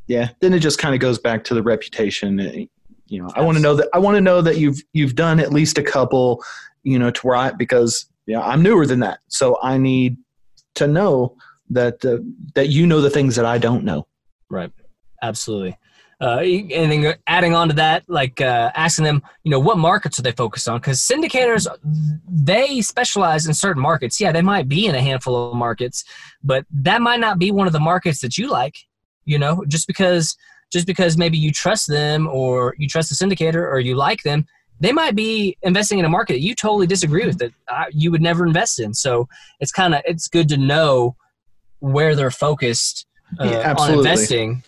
yeah, 0.08 0.30
then 0.40 0.54
it 0.54 0.60
just 0.60 0.80
kind 0.80 0.94
of 0.94 1.02
goes 1.02 1.18
back 1.18 1.44
to 1.46 1.54
the 1.54 1.64
reputation 1.64 2.68
you 3.08 3.22
know, 3.22 3.30
I 3.36 3.42
want 3.42 3.58
to 3.58 3.62
know 3.62 3.76
that 3.76 3.90
I 3.94 4.00
want 4.00 4.16
to 4.16 4.22
know 4.22 4.42
that 4.42 4.58
you've 4.58 4.82
you've 4.94 5.16
done 5.16 5.40
at 5.40 5.54
least 5.54 5.78
a 5.78 5.84
couple, 5.84 6.44
you 6.84 6.98
know, 6.98 7.12
to 7.12 7.22
where 7.22 7.36
I 7.36 7.52
because 7.52 8.06
yeah, 8.26 8.42
I'm 8.42 8.64
newer 8.64 8.86
than 8.86 9.00
that, 9.02 9.20
so 9.28 9.58
I 9.62 9.78
need 9.78 10.18
to 10.76 10.88
know 10.88 11.38
that 11.70 12.04
uh, 12.04 12.18
that 12.56 12.70
you 12.70 12.88
know 12.88 13.02
the 13.02 13.10
things 13.10 13.36
that 13.36 13.46
I 13.46 13.58
don't 13.58 13.84
know. 13.84 14.08
Right. 14.50 14.72
Absolutely. 15.22 15.78
Uh, 16.22 16.40
and 16.40 16.92
then 16.92 17.14
adding 17.28 17.54
on 17.54 17.68
to 17.68 17.76
that, 17.76 18.04
like 18.08 18.40
uh, 18.40 18.72
asking 18.76 19.04
them, 19.04 19.22
you 19.44 19.52
know, 19.52 19.60
what 19.60 19.78
markets 19.78 20.18
are 20.18 20.22
they 20.22 20.32
focused 20.32 20.68
on? 20.70 20.80
Because 20.80 21.02
syndicators, 21.02 21.68
they 22.30 22.82
specialize 22.82 23.48
in 23.48 23.54
certain 23.54 23.82
markets. 23.82 24.20
Yeah, 24.20 24.32
they 24.32 24.42
might 24.42 24.70
be 24.70 24.86
in 24.86 24.96
a 24.96 25.02
handful 25.02 25.52
of 25.52 25.56
markets, 25.56 26.06
but 26.44 26.66
that 26.72 27.02
might 27.02 27.20
not 27.20 27.38
be 27.38 27.52
one 27.52 27.68
of 27.68 27.74
the 27.74 27.80
markets 27.80 28.22
that 28.22 28.38
you 28.38 28.50
like. 28.50 28.76
You 29.26 29.40
know, 29.40 29.64
just 29.68 29.88
because 29.88 30.38
just 30.72 30.88
because 30.88 31.18
maybe 31.18 31.38
you 31.38 31.52
trust 31.52 31.88
them 31.88 32.28
or 32.28 32.76
you 32.78 32.88
trust 32.88 33.10
the 33.10 33.16
syndicator 33.16 33.70
or 33.70 33.80
you 33.80 33.96
like 33.96 34.22
them, 34.24 34.46
they 34.80 34.92
might 34.92 35.16
be 35.16 35.58
investing 35.64 36.00
in 36.00 36.06
a 36.06 36.10
market 36.10 36.34
that 36.34 36.42
you 36.42 36.56
totally 36.56 36.88
disagree 36.88 37.26
with 37.26 37.38
that 37.40 37.52
you 37.92 38.12
would 38.12 38.22
never 38.22 38.46
invest 38.46 38.80
in. 38.80 38.94
So 38.94 39.28
it's 39.60 39.72
kind 39.72 39.96
of 39.96 40.02
it's 40.06 40.28
good 40.28 40.48
to 40.50 40.58
know 40.58 41.16
where 41.80 42.16
they're 42.16 42.32
focused 42.32 43.06
uh, 43.40 43.46
yeah, 43.46 43.74
on 43.78 43.94
investing. 43.94 44.64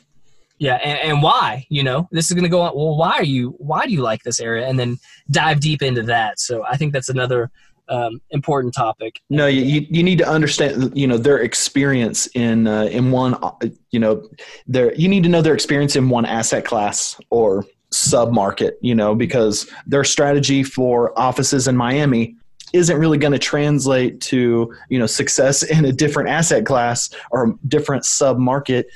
Yeah, 0.59 0.75
and, 0.75 0.99
and, 0.99 1.21
why? 1.21 1.67
You 1.69 1.83
know, 1.83 2.07
this 2.11 2.25
is 2.25 2.33
going 2.33 2.43
to 2.43 2.49
go 2.49 2.61
on. 2.61 2.75
Well, 2.75 2.97
why 2.97 3.13
are 3.13 3.23
you? 3.23 3.55
Why 3.59 3.85
do 3.85 3.93
you 3.93 4.01
like 4.01 4.23
this 4.23 4.39
area? 4.39 4.67
And 4.67 4.79
then 4.79 4.97
dive 5.29 5.59
deep 5.59 5.83
into 5.83 6.01
that. 6.03 6.39
So 6.39 6.63
I 6.65 6.77
think 6.77 6.93
that's 6.93 7.09
another 7.09 7.51
um, 7.89 8.21
important 8.31 8.73
topic. 8.73 9.21
No, 9.29 9.47
you, 9.47 9.85
you 9.89 10.03
need 10.03 10.17
to 10.17 10.27
understand, 10.27 10.97
you 10.97 11.07
know, 11.07 11.17
their 11.17 11.39
experience 11.39 12.27
in 12.33 12.67
uh, 12.67 12.85
in 12.85 13.11
one, 13.11 13.35
uh, 13.35 13.51
you 13.91 13.99
know, 13.99 14.27
their 14.65 14.93
you 14.95 15.07
need 15.07 15.23
to 15.23 15.29
know 15.29 15.41
their 15.41 15.53
experience 15.53 15.95
in 15.95 16.09
one 16.09 16.25
asset 16.25 16.65
class 16.65 17.19
or 17.29 17.65
sub 17.91 18.33
market, 18.33 18.77
you 18.81 18.95
know, 18.95 19.15
because 19.15 19.69
their 19.85 20.03
strategy 20.03 20.63
for 20.63 21.17
offices 21.17 21.67
in 21.67 21.77
Miami 21.77 22.35
isn't 22.73 22.97
really 22.97 23.17
going 23.17 23.31
to 23.31 23.39
translate 23.39 24.19
to 24.19 24.73
you 24.89 24.99
know 24.99 25.05
success 25.05 25.63
in 25.63 25.85
a 25.85 25.91
different 25.91 26.29
asset 26.29 26.65
class 26.65 27.09
or 27.31 27.55
different 27.67 28.05
sub 28.05 28.37
market. 28.37 28.87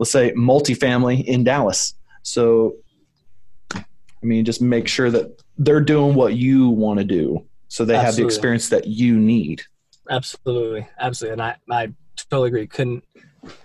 Let's 0.00 0.10
say 0.10 0.32
multifamily 0.32 1.24
in 1.26 1.44
Dallas. 1.44 1.94
So, 2.22 2.74
I 3.72 3.84
mean, 4.22 4.44
just 4.44 4.60
make 4.60 4.88
sure 4.88 5.10
that 5.12 5.40
they're 5.58 5.80
doing 5.80 6.14
what 6.14 6.34
you 6.34 6.70
want 6.70 6.98
to 6.98 7.04
do 7.04 7.46
so 7.68 7.84
they 7.84 7.94
Absolutely. 7.94 8.06
have 8.06 8.16
the 8.16 8.24
experience 8.24 8.68
that 8.70 8.88
you 8.88 9.16
need 9.16 9.62
Absolutely, 10.10 10.88
absolutely, 10.98 11.32
and 11.34 11.42
I, 11.42 11.56
I 11.70 11.92
totally 12.16 12.48
agree. 12.48 12.66
Couldn't 12.66 13.04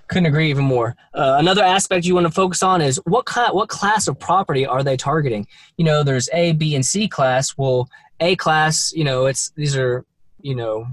couldn't 0.08 0.28
agree 0.28 0.50
even 0.50 0.64
more. 0.64 0.96
Uh, 1.14 1.38
another 1.40 1.64
aspect 1.64 2.06
you 2.06 2.14
want 2.14 2.28
to 2.28 2.32
focus 2.32 2.64
on 2.64 2.82
is 2.82 3.02
what 3.06 3.26
kind, 3.26 3.54
what 3.54 3.68
class 3.68 4.08
of 4.08 4.18
property 4.20 4.66
are 4.66 4.84
they 4.84 4.96
targeting? 4.96 5.48
You 5.78 5.86
know, 5.86 6.04
there's 6.04 6.30
A, 6.32 6.54
B, 6.54 6.76
and 6.76 6.86
C 6.86 7.08
class. 7.08 7.58
Well, 7.58 7.90
A 8.20 8.36
class, 8.36 8.94
you 8.94 9.04
know, 9.04 9.26
it's 9.26 9.50
these 9.52 9.76
are 9.76 10.06
you 10.42 10.54
know 10.54 10.88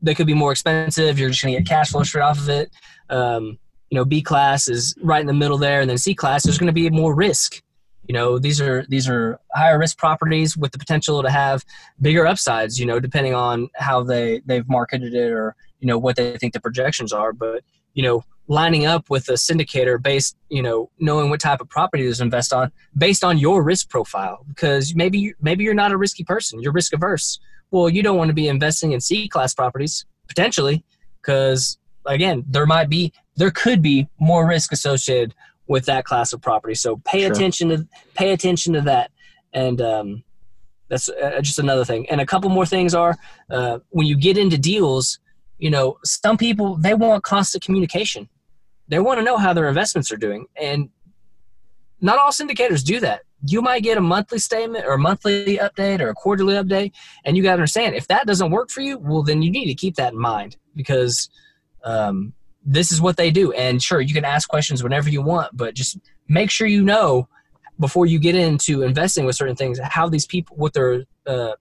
they 0.00 0.14
could 0.14 0.26
be 0.26 0.34
more 0.34 0.52
expensive. 0.52 1.18
You're 1.18 1.28
just 1.28 1.42
going 1.42 1.54
to 1.54 1.60
get 1.60 1.68
cash 1.68 1.90
flow 1.90 2.02
straight 2.02 2.22
off 2.22 2.38
of 2.38 2.48
it. 2.48 2.70
Um, 3.10 3.58
you 3.90 3.96
know, 3.96 4.04
B 4.04 4.22
class 4.22 4.68
is 4.68 4.94
right 5.02 5.20
in 5.20 5.26
the 5.26 5.32
middle 5.32 5.58
there, 5.58 5.80
and 5.80 5.88
then 5.88 5.98
C 5.98 6.14
class 6.14 6.44
there's 6.44 6.58
going 6.58 6.66
to 6.68 6.72
be 6.72 6.90
more 6.90 7.14
risk. 7.14 7.62
You 8.08 8.12
know, 8.12 8.38
these 8.38 8.60
are 8.60 8.84
these 8.88 9.08
are 9.08 9.38
higher 9.54 9.78
risk 9.78 9.98
properties 9.98 10.56
with 10.56 10.72
the 10.72 10.78
potential 10.78 11.22
to 11.22 11.30
have 11.30 11.64
bigger 12.00 12.26
upsides. 12.26 12.78
You 12.78 12.86
know, 12.86 13.00
depending 13.00 13.34
on 13.34 13.68
how 13.74 14.02
they 14.02 14.40
they've 14.46 14.68
marketed 14.68 15.14
it 15.14 15.32
or 15.32 15.56
you 15.80 15.86
know 15.86 15.98
what 15.98 16.16
they 16.16 16.36
think 16.38 16.52
the 16.52 16.60
projections 16.60 17.12
are. 17.12 17.32
But 17.32 17.62
you 17.94 18.02
know, 18.02 18.22
lining 18.48 18.86
up 18.86 19.10
with 19.10 19.28
a 19.28 19.32
syndicator 19.32 20.00
based, 20.00 20.36
you 20.50 20.62
know, 20.62 20.90
knowing 20.98 21.30
what 21.30 21.40
type 21.40 21.60
of 21.60 21.68
property 21.68 22.10
to 22.10 22.22
invest 22.22 22.52
on 22.52 22.70
based 22.96 23.24
on 23.24 23.38
your 23.38 23.62
risk 23.62 23.88
profile, 23.88 24.44
because 24.48 24.94
maybe 24.94 25.34
maybe 25.40 25.64
you're 25.64 25.74
not 25.74 25.92
a 25.92 25.96
risky 25.96 26.24
person, 26.24 26.60
you're 26.60 26.72
risk 26.72 26.92
averse. 26.92 27.40
Well, 27.70 27.88
you 27.88 28.02
don't 28.02 28.16
want 28.16 28.28
to 28.28 28.34
be 28.34 28.48
investing 28.48 28.92
in 28.92 29.00
C 29.00 29.28
class 29.28 29.54
properties 29.54 30.04
potentially, 30.28 30.84
because 31.20 31.78
again, 32.06 32.44
there 32.48 32.66
might 32.66 32.88
be 32.88 33.12
there 33.36 33.50
could 33.50 33.82
be 33.82 34.08
more 34.18 34.46
risk 34.46 34.72
associated 34.72 35.34
with 35.66 35.84
that 35.86 36.04
class 36.04 36.32
of 36.32 36.40
property. 36.40 36.74
So 36.74 36.96
pay 36.98 37.22
sure. 37.22 37.32
attention 37.32 37.68
to 37.70 37.88
pay 38.14 38.32
attention 38.32 38.72
to 38.74 38.80
that, 38.82 39.10
and 39.52 39.80
um, 39.80 40.24
that's 40.88 41.08
uh, 41.08 41.40
just 41.40 41.58
another 41.58 41.84
thing. 41.84 42.08
And 42.08 42.20
a 42.20 42.26
couple 42.26 42.50
more 42.50 42.66
things 42.66 42.94
are 42.94 43.16
uh, 43.50 43.78
when 43.90 44.06
you 44.06 44.16
get 44.16 44.38
into 44.38 44.58
deals, 44.58 45.18
you 45.58 45.70
know, 45.70 45.98
some 46.04 46.36
people 46.36 46.76
they 46.76 46.94
want 46.94 47.24
constant 47.24 47.64
communication. 47.64 48.28
They 48.88 49.00
want 49.00 49.18
to 49.18 49.24
know 49.24 49.36
how 49.36 49.52
their 49.52 49.68
investments 49.68 50.12
are 50.12 50.16
doing, 50.16 50.46
and 50.60 50.88
not 52.00 52.18
all 52.18 52.30
syndicators 52.30 52.84
do 52.84 53.00
that. 53.00 53.22
You 53.46 53.60
might 53.60 53.82
get 53.82 53.98
a 53.98 54.00
monthly 54.00 54.38
statement 54.38 54.86
or 54.86 54.94
a 54.94 54.98
monthly 54.98 55.58
update 55.58 56.00
or 56.00 56.08
a 56.08 56.14
quarterly 56.14 56.54
update, 56.54 56.92
and 57.24 57.36
you 57.36 57.42
got 57.42 57.50
to 57.50 57.54
understand 57.54 57.94
if 57.96 58.06
that 58.08 58.26
doesn't 58.26 58.50
work 58.50 58.70
for 58.70 58.80
you, 58.80 58.98
well, 58.98 59.22
then 59.22 59.42
you 59.42 59.50
need 59.50 59.66
to 59.66 59.74
keep 59.74 59.96
that 59.96 60.12
in 60.12 60.18
mind 60.18 60.56
because 60.74 61.28
um, 61.86 62.34
this 62.64 62.90
is 62.92 63.00
what 63.00 63.16
they 63.16 63.30
do. 63.30 63.52
And 63.52 63.82
sure, 63.82 64.00
you 64.00 64.12
can 64.12 64.24
ask 64.24 64.48
questions 64.48 64.82
whenever 64.82 65.08
you 65.08 65.22
want, 65.22 65.56
but 65.56 65.74
just 65.74 65.98
make 66.28 66.50
sure 66.50 66.66
you 66.66 66.82
know 66.82 67.28
before 67.78 68.06
you 68.06 68.18
get 68.18 68.34
into 68.34 68.82
investing 68.82 69.24
with 69.24 69.36
certain 69.36 69.54
things 69.54 69.78
how 69.82 70.08
these 70.08 70.26
people 70.26 70.56
what 70.56 70.72
their 70.74 71.04
uh, 71.26 71.52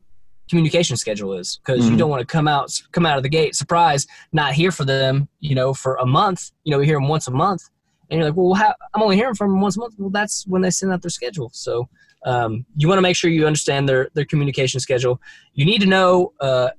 communication 0.50 0.98
schedule 0.98 1.34
is. 1.34 1.60
Because 1.64 1.82
mm-hmm. 1.82 1.92
you 1.92 1.98
don't 1.98 2.10
want 2.10 2.22
to 2.22 2.26
come 2.26 2.48
out 2.48 2.72
come 2.92 3.06
out 3.06 3.18
of 3.18 3.24
the 3.24 3.30
gate 3.30 3.56
surprise 3.56 4.08
not 4.34 4.54
hear 4.54 4.72
for 4.72 4.84
them 4.84 5.30
you 5.40 5.56
know 5.56 5.74
for 5.74 5.96
a 5.96 6.06
month. 6.06 6.52
You 6.64 6.72
know 6.72 6.80
we 6.80 6.86
hear 6.86 6.98
them 6.98 7.08
once 7.08 7.28
a 7.28 7.32
month. 7.32 7.70
And 8.10 8.20
you're 8.20 8.30
like 8.30 8.38
well 8.38 8.54
how, 8.54 8.74
i'm 8.94 9.02
only 9.02 9.16
hearing 9.16 9.36
from 9.36 9.52
them 9.52 9.62
once 9.62 9.78
a 9.78 9.80
month. 9.80 9.94
Well 10.00 10.10
that's 10.10 10.46
when 10.48 10.64
they 10.64 10.72
send 10.72 10.92
out 10.92 11.04
their 11.04 11.10
schedule. 11.10 11.52
So 11.54 11.88
um, 12.26 12.66
you 12.76 12.88
want 12.88 12.98
to 12.98 13.04
make 13.04 13.16
sure 13.16 13.30
you 13.30 13.46
understand 13.46 13.88
their 13.88 14.10
their 14.16 14.26
communication 14.26 14.80
schedule. 14.80 15.22
You 15.54 15.66
need 15.66 15.82
to 15.82 15.88
know 15.88 16.34
uh, 16.40 16.70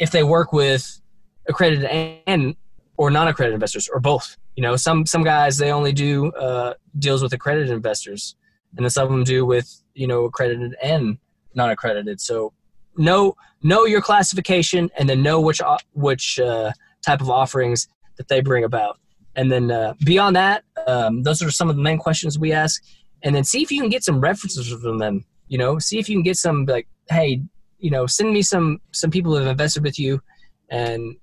if 0.00 0.10
they 0.10 0.24
work 0.24 0.52
with 0.52 1.00
accredited 1.48 1.84
and 2.26 2.56
or 3.00 3.10
non-accredited 3.10 3.54
investors 3.54 3.88
or 3.88 3.98
both. 3.98 4.36
You 4.56 4.62
know, 4.62 4.76
some 4.76 5.06
some 5.06 5.24
guys 5.24 5.56
they 5.56 5.72
only 5.72 5.90
do 5.90 6.30
uh, 6.32 6.74
deals 6.98 7.22
with 7.22 7.32
accredited 7.32 7.70
investors, 7.70 8.36
and 8.76 8.84
then 8.84 8.90
some 8.90 9.04
of 9.04 9.10
them 9.10 9.24
do 9.24 9.46
with 9.46 9.82
you 9.94 10.06
know 10.06 10.26
accredited 10.26 10.76
and 10.82 11.16
non-accredited. 11.54 12.20
So 12.20 12.52
know 12.98 13.36
know 13.62 13.86
your 13.86 14.02
classification, 14.02 14.90
and 14.98 15.08
then 15.08 15.22
know 15.22 15.40
which 15.40 15.62
which 15.94 16.38
uh, 16.38 16.72
type 17.00 17.22
of 17.22 17.30
offerings 17.30 17.88
that 18.18 18.28
they 18.28 18.42
bring 18.42 18.64
about. 18.64 18.98
And 19.34 19.50
then 19.50 19.70
uh, 19.70 19.94
beyond 20.04 20.36
that, 20.36 20.64
um, 20.86 21.22
those 21.22 21.40
are 21.40 21.50
some 21.50 21.70
of 21.70 21.76
the 21.76 21.82
main 21.82 21.96
questions 21.96 22.38
we 22.38 22.52
ask. 22.52 22.82
And 23.22 23.34
then 23.34 23.44
see 23.44 23.62
if 23.62 23.72
you 23.72 23.80
can 23.80 23.88
get 23.88 24.04
some 24.04 24.20
references 24.20 24.68
from 24.68 24.98
them. 24.98 25.24
You 25.48 25.56
know, 25.56 25.78
see 25.78 25.98
if 25.98 26.06
you 26.10 26.16
can 26.16 26.22
get 26.22 26.36
some 26.36 26.66
like, 26.66 26.86
hey, 27.08 27.40
you 27.78 27.90
know, 27.90 28.06
send 28.06 28.30
me 28.30 28.42
some 28.42 28.82
some 28.92 29.10
people 29.10 29.32
who 29.32 29.38
have 29.38 29.48
invested 29.48 29.84
with 29.84 29.98
you, 29.98 30.20
and 30.68 31.16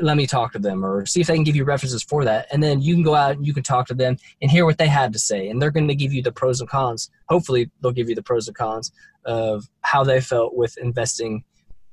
let 0.00 0.16
me 0.16 0.26
talk 0.26 0.52
to 0.52 0.58
them 0.58 0.84
or 0.84 1.06
see 1.06 1.20
if 1.20 1.26
they 1.26 1.34
can 1.34 1.44
give 1.44 1.56
you 1.56 1.64
references 1.64 2.02
for 2.02 2.24
that. 2.24 2.46
And 2.52 2.62
then 2.62 2.80
you 2.80 2.94
can 2.94 3.02
go 3.02 3.14
out 3.14 3.36
and 3.36 3.46
you 3.46 3.54
can 3.54 3.62
talk 3.62 3.86
to 3.88 3.94
them 3.94 4.16
and 4.42 4.50
hear 4.50 4.64
what 4.64 4.78
they 4.78 4.88
have 4.88 5.12
to 5.12 5.18
say. 5.18 5.48
And 5.48 5.60
they're 5.60 5.70
going 5.70 5.88
to 5.88 5.94
give 5.94 6.12
you 6.12 6.22
the 6.22 6.32
pros 6.32 6.60
and 6.60 6.68
cons. 6.68 7.10
Hopefully 7.28 7.70
they'll 7.80 7.92
give 7.92 8.08
you 8.08 8.14
the 8.14 8.22
pros 8.22 8.48
and 8.48 8.56
cons 8.56 8.92
of 9.24 9.68
how 9.82 10.04
they 10.04 10.20
felt 10.20 10.54
with 10.54 10.76
investing 10.78 11.44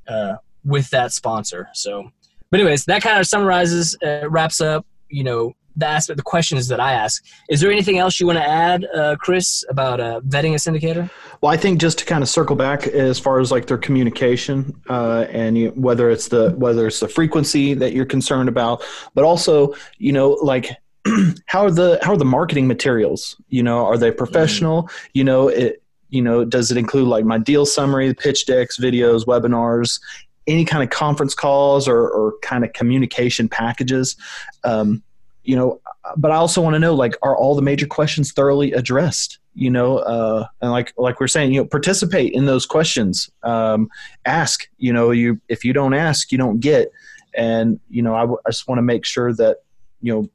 uh, 0.08 0.36
with 0.64 0.90
that 0.90 1.12
sponsor. 1.14 1.70
So 1.74 2.10
but 2.54 2.60
anyways 2.60 2.86
that 2.86 3.02
kind 3.02 3.20
of 3.20 3.26
summarizes 3.26 3.98
uh, 4.06 4.30
wraps 4.30 4.62
up 4.62 4.86
you 5.10 5.24
know 5.24 5.54
the 5.76 5.88
aspect, 5.88 6.18
the 6.18 6.24
questions 6.24 6.68
that 6.68 6.80
I 6.80 6.94
ask. 6.94 7.24
Is 7.50 7.62
there 7.62 7.72
anything 7.72 7.98
else 7.98 8.20
you 8.20 8.28
want 8.28 8.40
to 8.40 8.48
add, 8.48 8.86
uh, 8.96 9.16
Chris, 9.20 9.66
about 9.70 10.00
uh, 10.00 10.22
vetting 10.22 10.54
a 10.54 10.56
syndicator? 10.56 11.10
Well, 11.42 11.52
I 11.52 11.58
think 11.58 11.82
just 11.82 12.00
to 12.00 12.06
kind 12.06 12.22
of 12.22 12.30
circle 12.30 12.56
back 12.56 12.88
as 12.88 13.20
far 13.20 13.40
as 13.40 13.52
like 13.52 13.68
their 13.68 13.78
communication 13.78 14.80
uh, 14.90 15.26
and 15.30 15.58
you, 15.58 15.70
whether 15.72 16.10
it's 16.10 16.28
the 16.28 16.52
whether 16.52 16.88
it's 16.88 17.00
the 17.00 17.08
frequency 17.08 17.74
that 17.74 17.94
you're 17.94 18.06
concerned 18.06 18.50
about, 18.50 18.84
but 19.14 19.24
also 19.24 19.74
you 19.98 20.14
know 20.14 20.32
like 20.42 20.70
how 21.48 21.64
are 21.64 21.72
the 21.72 22.00
how 22.02 22.14
are 22.14 22.18
the 22.18 22.26
marketing 22.26 22.68
materials? 22.68 23.36
You 23.50 23.64
know, 23.64 23.86
are 23.86 23.98
they 23.98 24.12
professional? 24.12 24.84
Mm-hmm. 24.84 25.10
You 25.14 25.24
know, 25.24 25.48
it 25.50 25.84
you 26.10 26.22
know 26.22 26.46
does 26.46 26.72
it 26.72 26.78
include 26.78 27.08
like 27.08 27.26
my 27.26 27.38
deal 27.38 27.66
summary, 27.66 28.14
pitch 28.14 28.46
decks, 28.46 28.78
videos, 28.80 29.26
webinars? 29.26 30.00
Any 30.46 30.66
kind 30.66 30.84
of 30.84 30.90
conference 30.90 31.34
calls 31.34 31.88
or, 31.88 32.10
or 32.10 32.34
kind 32.42 32.66
of 32.66 32.74
communication 32.74 33.48
packages, 33.48 34.18
um, 34.66 35.02
you 35.44 35.56
know 35.56 35.80
but 36.18 36.32
i 36.32 36.36
also 36.36 36.62
want 36.62 36.74
to 36.74 36.80
know 36.80 36.94
like 36.94 37.16
are 37.22 37.36
all 37.36 37.56
the 37.56 37.62
major 37.62 37.86
questions 37.86 38.32
thoroughly 38.32 38.72
addressed 38.74 39.40
you 39.56 39.70
know 39.70 39.98
uh, 40.00 40.46
and 40.62 40.72
like 40.72 40.94
like 40.98 41.20
we're 41.20 41.28
saying 41.28 41.54
you 41.54 41.62
know 41.62 41.68
participate 41.68 42.34
in 42.34 42.46
those 42.46 42.66
questions 42.66 43.30
um, 43.44 43.90
ask 44.26 44.68
you 44.78 44.92
know 44.92 45.12
you 45.12 45.40
if 45.50 45.64
you 45.64 45.74
don't 45.74 45.94
ask 45.94 46.32
you 46.32 46.38
don't 46.38 46.60
get. 46.60 46.92
And 47.36 47.80
you 47.90 48.04
know 48.04 48.16
I, 48.16 48.22
w- 48.22 48.38
I 48.46 48.50
just 48.50 48.68
want 48.68 48.78
to 48.78 48.84
make 48.84 49.06
sure 49.06 49.34
that 49.34 49.58
you 50.02 50.14
know 50.14 50.30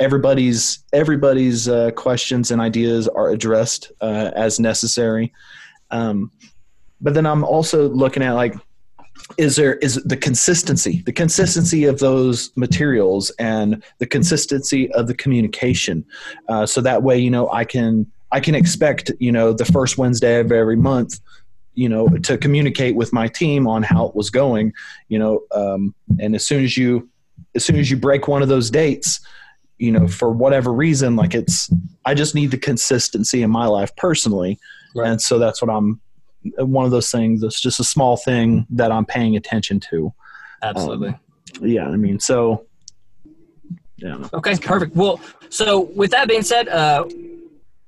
everybody's 0.00 0.84
everybody's 0.92 1.68
uh, 1.68 1.92
questions 1.92 2.50
and 2.50 2.60
ideas 2.60 3.08
are 3.08 3.30
addressed 3.30 3.90
uh, 4.00 4.30
as 4.34 4.60
necessary. 4.60 5.32
Um, 5.90 6.30
but 7.02 7.14
then 7.14 7.26
i'm 7.26 7.44
also 7.44 7.88
looking 7.88 8.22
at 8.22 8.32
like 8.32 8.54
is 9.38 9.56
there 9.56 9.76
is 9.76 9.96
the 10.04 10.16
consistency 10.16 11.02
the 11.06 11.12
consistency 11.12 11.84
of 11.84 11.98
those 11.98 12.50
materials 12.56 13.30
and 13.38 13.82
the 13.98 14.06
consistency 14.06 14.90
of 14.92 15.06
the 15.06 15.14
communication 15.14 16.04
uh, 16.48 16.66
so 16.66 16.80
that 16.80 17.02
way 17.02 17.18
you 17.18 17.30
know 17.30 17.50
i 17.50 17.64
can 17.64 18.06
i 18.32 18.40
can 18.40 18.54
expect 18.54 19.10
you 19.18 19.32
know 19.32 19.52
the 19.52 19.64
first 19.64 19.98
wednesday 19.98 20.40
of 20.40 20.52
every 20.52 20.76
month 20.76 21.20
you 21.74 21.88
know 21.88 22.08
to 22.08 22.36
communicate 22.36 22.94
with 22.94 23.12
my 23.12 23.28
team 23.28 23.66
on 23.66 23.82
how 23.82 24.06
it 24.06 24.14
was 24.14 24.30
going 24.30 24.72
you 25.08 25.18
know 25.18 25.40
um, 25.54 25.94
and 26.20 26.34
as 26.34 26.46
soon 26.46 26.62
as 26.62 26.76
you 26.76 27.08
as 27.54 27.64
soon 27.64 27.76
as 27.76 27.90
you 27.90 27.96
break 27.96 28.28
one 28.28 28.42
of 28.42 28.48
those 28.48 28.70
dates 28.70 29.20
you 29.78 29.90
know 29.90 30.06
for 30.06 30.30
whatever 30.30 30.72
reason 30.72 31.16
like 31.16 31.34
it's 31.34 31.70
i 32.04 32.14
just 32.14 32.34
need 32.34 32.50
the 32.50 32.58
consistency 32.58 33.42
in 33.42 33.50
my 33.50 33.66
life 33.66 33.94
personally 33.96 34.58
right. 34.94 35.08
and 35.08 35.20
so 35.20 35.38
that's 35.38 35.62
what 35.62 35.70
i'm 35.70 36.00
one 36.58 36.84
of 36.84 36.90
those 36.90 37.10
things 37.10 37.40
that's 37.40 37.60
just 37.60 37.80
a 37.80 37.84
small 37.84 38.16
thing 38.16 38.66
that 38.70 38.90
I'm 38.90 39.04
paying 39.04 39.36
attention 39.36 39.80
to. 39.90 40.12
Absolutely. 40.62 41.08
Um, 41.08 41.18
yeah, 41.62 41.88
I 41.88 41.96
mean, 41.96 42.18
so 42.18 42.66
yeah. 43.96 44.28
Okay, 44.32 44.56
perfect. 44.56 44.96
Well, 44.96 45.20
so 45.48 45.80
with 45.80 46.10
that 46.10 46.28
being 46.28 46.42
said, 46.42 46.68
uh, 46.68 47.04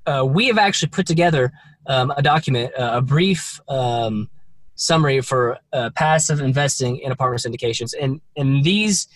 uh, 0.07 0.25
we 0.25 0.47
have 0.47 0.59
actually 0.59 0.91
put 0.91 1.07
together 1.07 1.53
um, 1.87 2.13
a 2.17 2.23
document, 2.23 2.73
uh, 2.79 2.93
a 2.95 3.03
brief 3.03 3.61
um, 3.69 4.31
summary 4.77 5.21
for 5.21 5.59
uh, 5.73 5.91
passive 5.95 6.41
investing 6.41 6.99
in 6.99 7.11
apartment 7.13 7.43
syndications, 7.43 7.95
and 8.01 8.21
and 8.37 8.65
these 8.65 9.09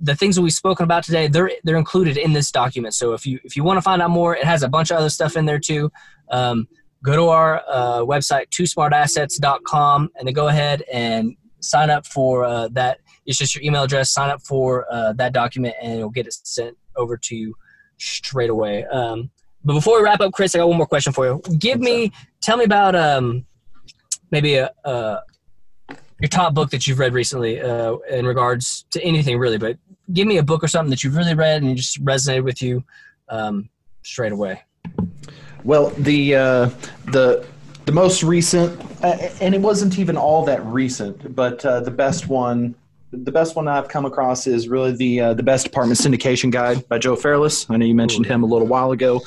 the 0.00 0.14
things 0.14 0.36
that 0.36 0.42
we've 0.42 0.52
spoken 0.52 0.84
about 0.84 1.04
today 1.04 1.28
they're 1.28 1.52
they're 1.62 1.76
included 1.76 2.16
in 2.16 2.32
this 2.32 2.50
document. 2.50 2.94
So 2.94 3.12
if 3.12 3.26
you 3.26 3.40
if 3.44 3.56
you 3.56 3.64
want 3.64 3.78
to 3.78 3.82
find 3.82 4.02
out 4.02 4.10
more, 4.10 4.36
it 4.36 4.44
has 4.44 4.62
a 4.62 4.68
bunch 4.68 4.90
of 4.90 4.98
other 4.98 5.10
stuff 5.10 5.36
in 5.36 5.46
there 5.46 5.58
too. 5.58 5.90
Um, 6.30 6.68
go 7.04 7.14
to 7.14 7.26
our 7.26 7.62
uh, 7.68 8.00
website, 8.00 8.48
twosmartassets.com, 8.48 10.10
and 10.16 10.26
then 10.26 10.34
go 10.34 10.48
ahead 10.48 10.82
and 10.92 11.36
sign 11.60 11.90
up 11.90 12.06
for 12.06 12.44
uh, 12.44 12.68
that. 12.72 12.98
It's 13.26 13.38
just 13.38 13.54
your 13.54 13.62
email 13.62 13.84
address. 13.84 14.10
Sign 14.10 14.30
up 14.30 14.42
for 14.42 14.86
uh, 14.90 15.12
that 15.14 15.32
document, 15.32 15.74
and 15.80 15.94
it'll 15.94 16.10
get 16.10 16.26
it 16.26 16.34
sent 16.34 16.76
over 16.96 17.16
to 17.16 17.36
you 17.36 17.54
straight 17.98 18.50
away. 18.50 18.84
Um, 18.86 19.30
but 19.64 19.74
before 19.74 19.98
we 19.98 20.04
wrap 20.04 20.20
up, 20.20 20.32
Chris, 20.32 20.54
I 20.54 20.58
got 20.58 20.68
one 20.68 20.78
more 20.78 20.86
question 20.86 21.12
for 21.12 21.26
you. 21.26 21.42
Give 21.58 21.80
me, 21.80 22.12
tell 22.42 22.56
me 22.56 22.64
about 22.64 22.94
um, 22.94 23.46
maybe 24.30 24.56
a, 24.56 24.70
a, 24.84 25.20
your 26.20 26.28
top 26.28 26.54
book 26.54 26.70
that 26.70 26.86
you've 26.86 26.98
read 26.98 27.14
recently 27.14 27.60
uh, 27.60 27.96
in 28.10 28.26
regards 28.26 28.86
to 28.90 29.02
anything 29.02 29.38
really. 29.38 29.58
But 29.58 29.78
give 30.12 30.26
me 30.26 30.38
a 30.38 30.42
book 30.42 30.62
or 30.62 30.68
something 30.68 30.90
that 30.90 31.02
you've 31.02 31.16
really 31.16 31.34
read 31.34 31.62
and 31.62 31.76
just 31.76 32.02
resonated 32.04 32.44
with 32.44 32.60
you 32.60 32.84
um, 33.28 33.68
straight 34.02 34.32
away. 34.32 34.62
Well, 35.64 35.90
the 35.90 36.34
uh, 36.34 36.70
the 37.06 37.46
the 37.86 37.92
most 37.92 38.22
recent, 38.22 38.80
uh, 39.02 39.16
and 39.40 39.54
it 39.54 39.60
wasn't 39.60 39.98
even 39.98 40.16
all 40.16 40.44
that 40.44 40.64
recent, 40.64 41.34
but 41.34 41.64
uh, 41.64 41.80
the 41.80 41.90
best 41.90 42.28
one 42.28 42.74
the 43.22 43.32
best 43.32 43.54
one 43.56 43.68
I've 43.68 43.88
come 43.88 44.04
across 44.04 44.46
is 44.46 44.68
really 44.68 44.92
the 44.92 45.20
uh, 45.20 45.34
the 45.34 45.42
best 45.42 45.66
apartment 45.66 46.00
syndication 46.00 46.50
guide 46.50 46.86
by 46.88 46.98
Joe 46.98 47.16
Fairless. 47.16 47.68
I 47.70 47.76
know 47.76 47.86
you 47.86 47.94
mentioned 47.94 48.26
him 48.26 48.42
a 48.42 48.46
little 48.46 48.66
while 48.66 48.92
ago. 48.92 49.20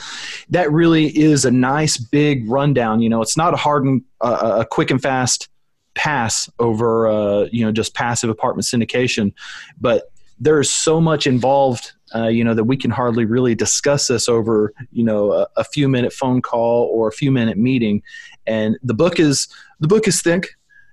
That 0.50 0.72
really 0.72 1.06
is 1.18 1.46
a 1.46 1.52
nice 1.52 1.98
big 1.98 2.50
rundown. 2.50 3.02
You 3.02 3.10
know, 3.10 3.22
it's 3.22 3.38
not 3.38 3.54
a 3.54 3.58
hard 3.58 3.86
and 3.86 4.04
uh, 4.22 4.58
a 4.62 4.66
quick 4.66 4.92
and 4.92 5.02
fast 5.02 5.50
pass 5.96 6.50
over 6.60 7.08
uh, 7.08 7.48
you 7.52 7.66
know 7.66 7.72
just 7.72 7.94
passive 7.94 8.30
apartment 8.30 8.66
syndication, 8.66 9.34
but 9.80 10.12
there's 10.40 10.70
so 10.70 11.02
much 11.02 11.28
involved 11.28 11.94
uh, 12.16 12.28
you 12.28 12.44
know 12.44 12.54
that 12.54 12.64
we 12.64 12.78
can 12.78 12.90
hardly 12.90 13.26
really 13.26 13.54
discuss 13.54 14.08
this 14.08 14.30
over 14.30 14.74
you 14.92 15.04
know 15.04 15.34
a, 15.34 15.48
a, 15.58 15.64
few 15.64 15.90
minute 15.90 16.14
phone 16.14 16.42
call 16.42 16.86
or 16.86 17.10
a 17.10 17.12
few 17.12 17.32
minute 17.32 17.58
meeting. 17.58 18.02
And 18.46 18.78
the 18.82 18.94
book 18.94 19.20
is 19.20 19.50
the 19.82 19.88
book 19.88 20.08
is 20.08 20.22
thick 20.22 20.48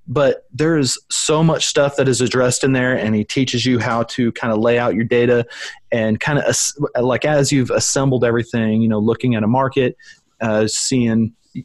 but 0.06 0.44
there's 0.52 0.98
so 1.10 1.42
much 1.42 1.64
stuff 1.64 1.96
that 1.96 2.08
is 2.08 2.20
addressed 2.20 2.62
in 2.62 2.72
there 2.72 2.96
and 2.96 3.14
he 3.14 3.24
teaches 3.24 3.64
you 3.64 3.78
how 3.78 4.02
to 4.02 4.32
kind 4.32 4.52
of 4.52 4.58
lay 4.58 4.78
out 4.78 4.94
your 4.94 5.04
data 5.04 5.46
and 5.90 6.20
kind 6.20 6.38
of 6.38 6.56
like 7.00 7.24
as 7.24 7.50
you've 7.50 7.70
assembled 7.70 8.24
everything 8.24 8.82
you 8.82 8.88
know 8.88 8.98
looking 8.98 9.34
at 9.34 9.42
a 9.42 9.46
market 9.46 9.96
uh, 10.40 10.66
seeing 10.66 11.32
you 11.54 11.64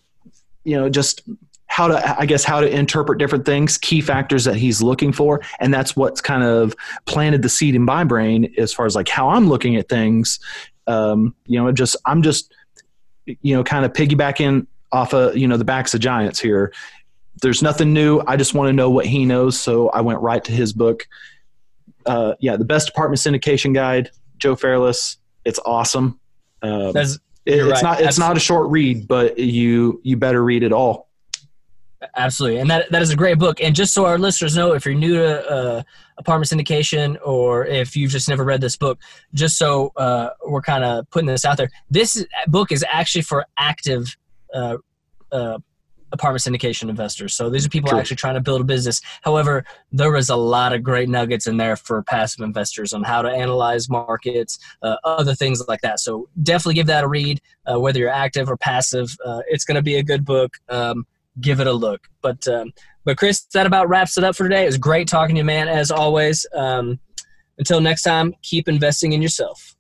know 0.78 0.90
just 0.90 1.22
how 1.70 1.88
to 1.88 2.20
i 2.20 2.26
guess 2.26 2.44
how 2.44 2.60
to 2.60 2.70
interpret 2.70 3.18
different 3.20 3.46
things 3.46 3.78
key 3.78 4.02
factors 4.02 4.44
that 4.44 4.56
he's 4.56 4.82
looking 4.82 5.12
for 5.12 5.42
and 5.60 5.74
that's 5.74 5.96
what's 5.96 6.20
kind 6.20 6.44
of 6.44 6.76
planted 7.06 7.42
the 7.42 7.50
seed 7.50 7.76
in 7.76 7.84
my 7.84 8.04
brain 8.04 8.54
as 8.58 8.74
far 8.74 8.86
as 8.86 8.96
like 8.96 9.08
how 9.08 9.30
i'm 9.30 9.48
looking 9.48 9.76
at 9.76 9.88
things 9.88 10.40
um, 10.88 11.36
you 11.46 11.62
know 11.62 11.72
just 11.72 11.96
i'm 12.06 12.22
just 12.22 12.54
you 13.26 13.56
know 13.56 13.64
kind 13.64 13.86
of 13.86 13.94
piggybacking 13.94 14.66
off 14.92 15.14
of 15.14 15.38
you 15.38 15.48
know 15.48 15.58
the 15.58 15.66
backs 15.66 15.94
of 15.94 16.00
giants 16.02 16.40
here 16.40 16.74
there's 17.42 17.62
nothing 17.62 17.94
new. 17.94 18.22
I 18.28 18.38
just 18.38 18.54
want 18.54 18.70
to 18.70 18.74
know 18.74 18.90
what 18.90 19.06
he 19.06 19.26
knows, 19.26 19.60
so 19.60 19.90
I 19.90 20.02
went 20.02 20.20
right 20.20 20.44
to 20.44 20.52
his 20.52 20.74
book. 20.74 21.08
Uh, 22.06 22.34
yeah, 22.40 22.56
the 22.56 22.66
best 22.66 22.90
apartment 22.90 23.20
syndication 23.20 23.74
guide, 23.74 24.12
Joe 24.38 24.56
Fairless. 24.56 25.18
It's 25.46 25.60
awesome. 25.66 26.20
Um, 26.62 26.94
it, 27.46 27.56
it's 27.60 27.64
right. 27.64 27.84
not 27.84 28.00
it's 28.00 28.08
Absolutely. 28.08 28.20
not 28.20 28.38
a 28.38 28.40
short 28.40 28.70
read, 28.70 29.08
but 29.08 29.38
you 29.38 30.02
you 30.04 30.18
better 30.18 30.44
read 30.44 30.64
it 30.64 30.74
all. 30.74 31.09
Absolutely, 32.16 32.60
and 32.60 32.70
that 32.70 32.90
that 32.92 33.02
is 33.02 33.10
a 33.10 33.16
great 33.16 33.38
book. 33.38 33.62
And 33.62 33.76
just 33.76 33.94
so 33.94 34.06
our 34.06 34.18
listeners 34.18 34.56
know, 34.56 34.74
if 34.74 34.86
you're 34.86 34.96
new 34.96 35.16
to 35.16 35.50
uh, 35.50 35.84
apartment 36.18 36.50
syndication, 36.50 37.18
or 37.26 37.66
if 37.66 37.96
you've 37.96 38.12
just 38.12 38.30
never 38.30 38.44
read 38.44 38.62
this 38.62 38.78
book, 38.78 39.00
just 39.34 39.58
so 39.58 39.92
uh, 39.98 40.30
we're 40.46 40.62
kind 40.62 40.84
of 40.84 41.10
putting 41.10 41.28
this 41.28 41.44
out 41.44 41.58
there, 41.58 41.70
this 41.90 42.26
book 42.48 42.72
is 42.72 42.86
actually 42.90 43.24
for 43.24 43.46
active 43.58 44.16
uh, 44.54 44.78
uh 45.32 45.60
apartment 46.12 46.42
syndication 46.42 46.90
investors. 46.90 47.36
So 47.36 47.50
these 47.50 47.66
are 47.66 47.70
people 47.70 47.96
actually 47.96 48.18
trying 48.18 48.36
to 48.36 48.42
build 48.42 48.62
a 48.62 48.64
business. 48.64 49.02
However, 49.22 49.66
there 49.92 50.12
was 50.12 50.30
a 50.30 50.36
lot 50.36 50.74
of 50.74 50.84
great 50.84 51.10
nuggets 51.10 51.48
in 51.48 51.58
there 51.58 51.76
for 51.76 52.02
passive 52.04 52.44
investors 52.44 52.94
on 52.94 53.04
how 53.04 53.22
to 53.22 53.30
analyze 53.30 53.90
markets, 53.90 54.58
uh, 54.82 54.96
other 55.04 55.36
things 55.36 55.62
like 55.68 55.82
that. 55.82 56.00
So 56.00 56.28
definitely 56.42 56.76
give 56.76 56.88
that 56.88 57.04
a 57.04 57.08
read, 57.08 57.42
uh, 57.72 57.80
whether 57.80 58.00
you're 58.00 58.10
active 58.10 58.50
or 58.50 58.58
passive. 58.58 59.16
Uh, 59.24 59.42
it's 59.48 59.66
going 59.66 59.76
to 59.76 59.82
be 59.82 59.98
a 59.98 60.04
good 60.04 60.26
book. 60.26 60.58
Um, 60.70 61.06
give 61.42 61.60
it 61.60 61.68
a 61.68 61.74
look. 61.74 62.08
But 62.22 62.48
um, 62.48 62.74
but 63.06 63.18
Chris, 63.18 63.42
that 63.54 63.66
about 63.66 63.90
wraps 63.90 64.18
it 64.18 64.24
up 64.24 64.36
for 64.36 64.44
today. 64.44 64.64
It 64.64 64.68
was 64.68 64.78
great 64.78 65.08
talking 65.08 65.36
to 65.36 65.40
you, 65.40 65.46
man, 65.46 65.68
as 65.68 65.92
always. 65.92 66.46
Um, 66.54 67.00
until 67.58 67.82
next 67.82 68.04
time, 68.04 68.34
keep 68.42 68.68
investing 68.68 69.14
in 69.14 69.22
yourself. 69.22 69.76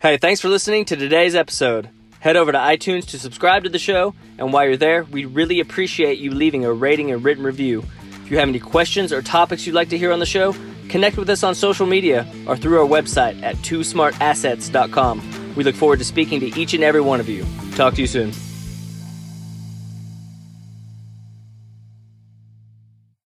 Hey, 0.00 0.18
thanks 0.18 0.40
for 0.40 0.48
listening 0.48 0.84
to 0.86 0.96
today's 0.96 1.34
episode. 1.34 1.88
Head 2.20 2.36
over 2.36 2.52
to 2.52 2.58
iTunes 2.58 3.06
to 3.08 3.18
subscribe 3.18 3.64
to 3.64 3.70
the 3.70 3.78
show, 3.78 4.14
and 4.38 4.52
while 4.52 4.66
you're 4.66 4.76
there, 4.76 5.04
we 5.04 5.24
really 5.24 5.60
appreciate 5.60 6.18
you 6.18 6.30
leaving 6.30 6.64
a 6.64 6.72
rating 6.72 7.10
and 7.10 7.22
written 7.22 7.44
review. 7.44 7.84
If 8.24 8.30
you 8.30 8.38
have 8.38 8.48
any 8.48 8.58
questions 8.58 9.12
or 9.12 9.20
topics 9.20 9.66
you'd 9.66 9.74
like 9.74 9.90
to 9.90 9.98
hear 9.98 10.10
on 10.12 10.20
the 10.20 10.26
show, 10.26 10.54
connect 10.88 11.16
with 11.18 11.28
us 11.28 11.42
on 11.42 11.54
social 11.54 11.86
media 11.86 12.26
or 12.46 12.56
through 12.56 12.80
our 12.80 12.86
website 12.86 13.42
at 13.42 13.56
twosmartassets.com. 13.56 15.54
We 15.54 15.64
look 15.64 15.74
forward 15.74 15.98
to 15.98 16.04
speaking 16.04 16.40
to 16.40 16.58
each 16.58 16.74
and 16.74 16.82
every 16.82 17.02
one 17.02 17.20
of 17.20 17.28
you. 17.28 17.44
Talk 17.76 17.94
to 17.94 18.00
you 18.00 18.06
soon. 18.06 18.32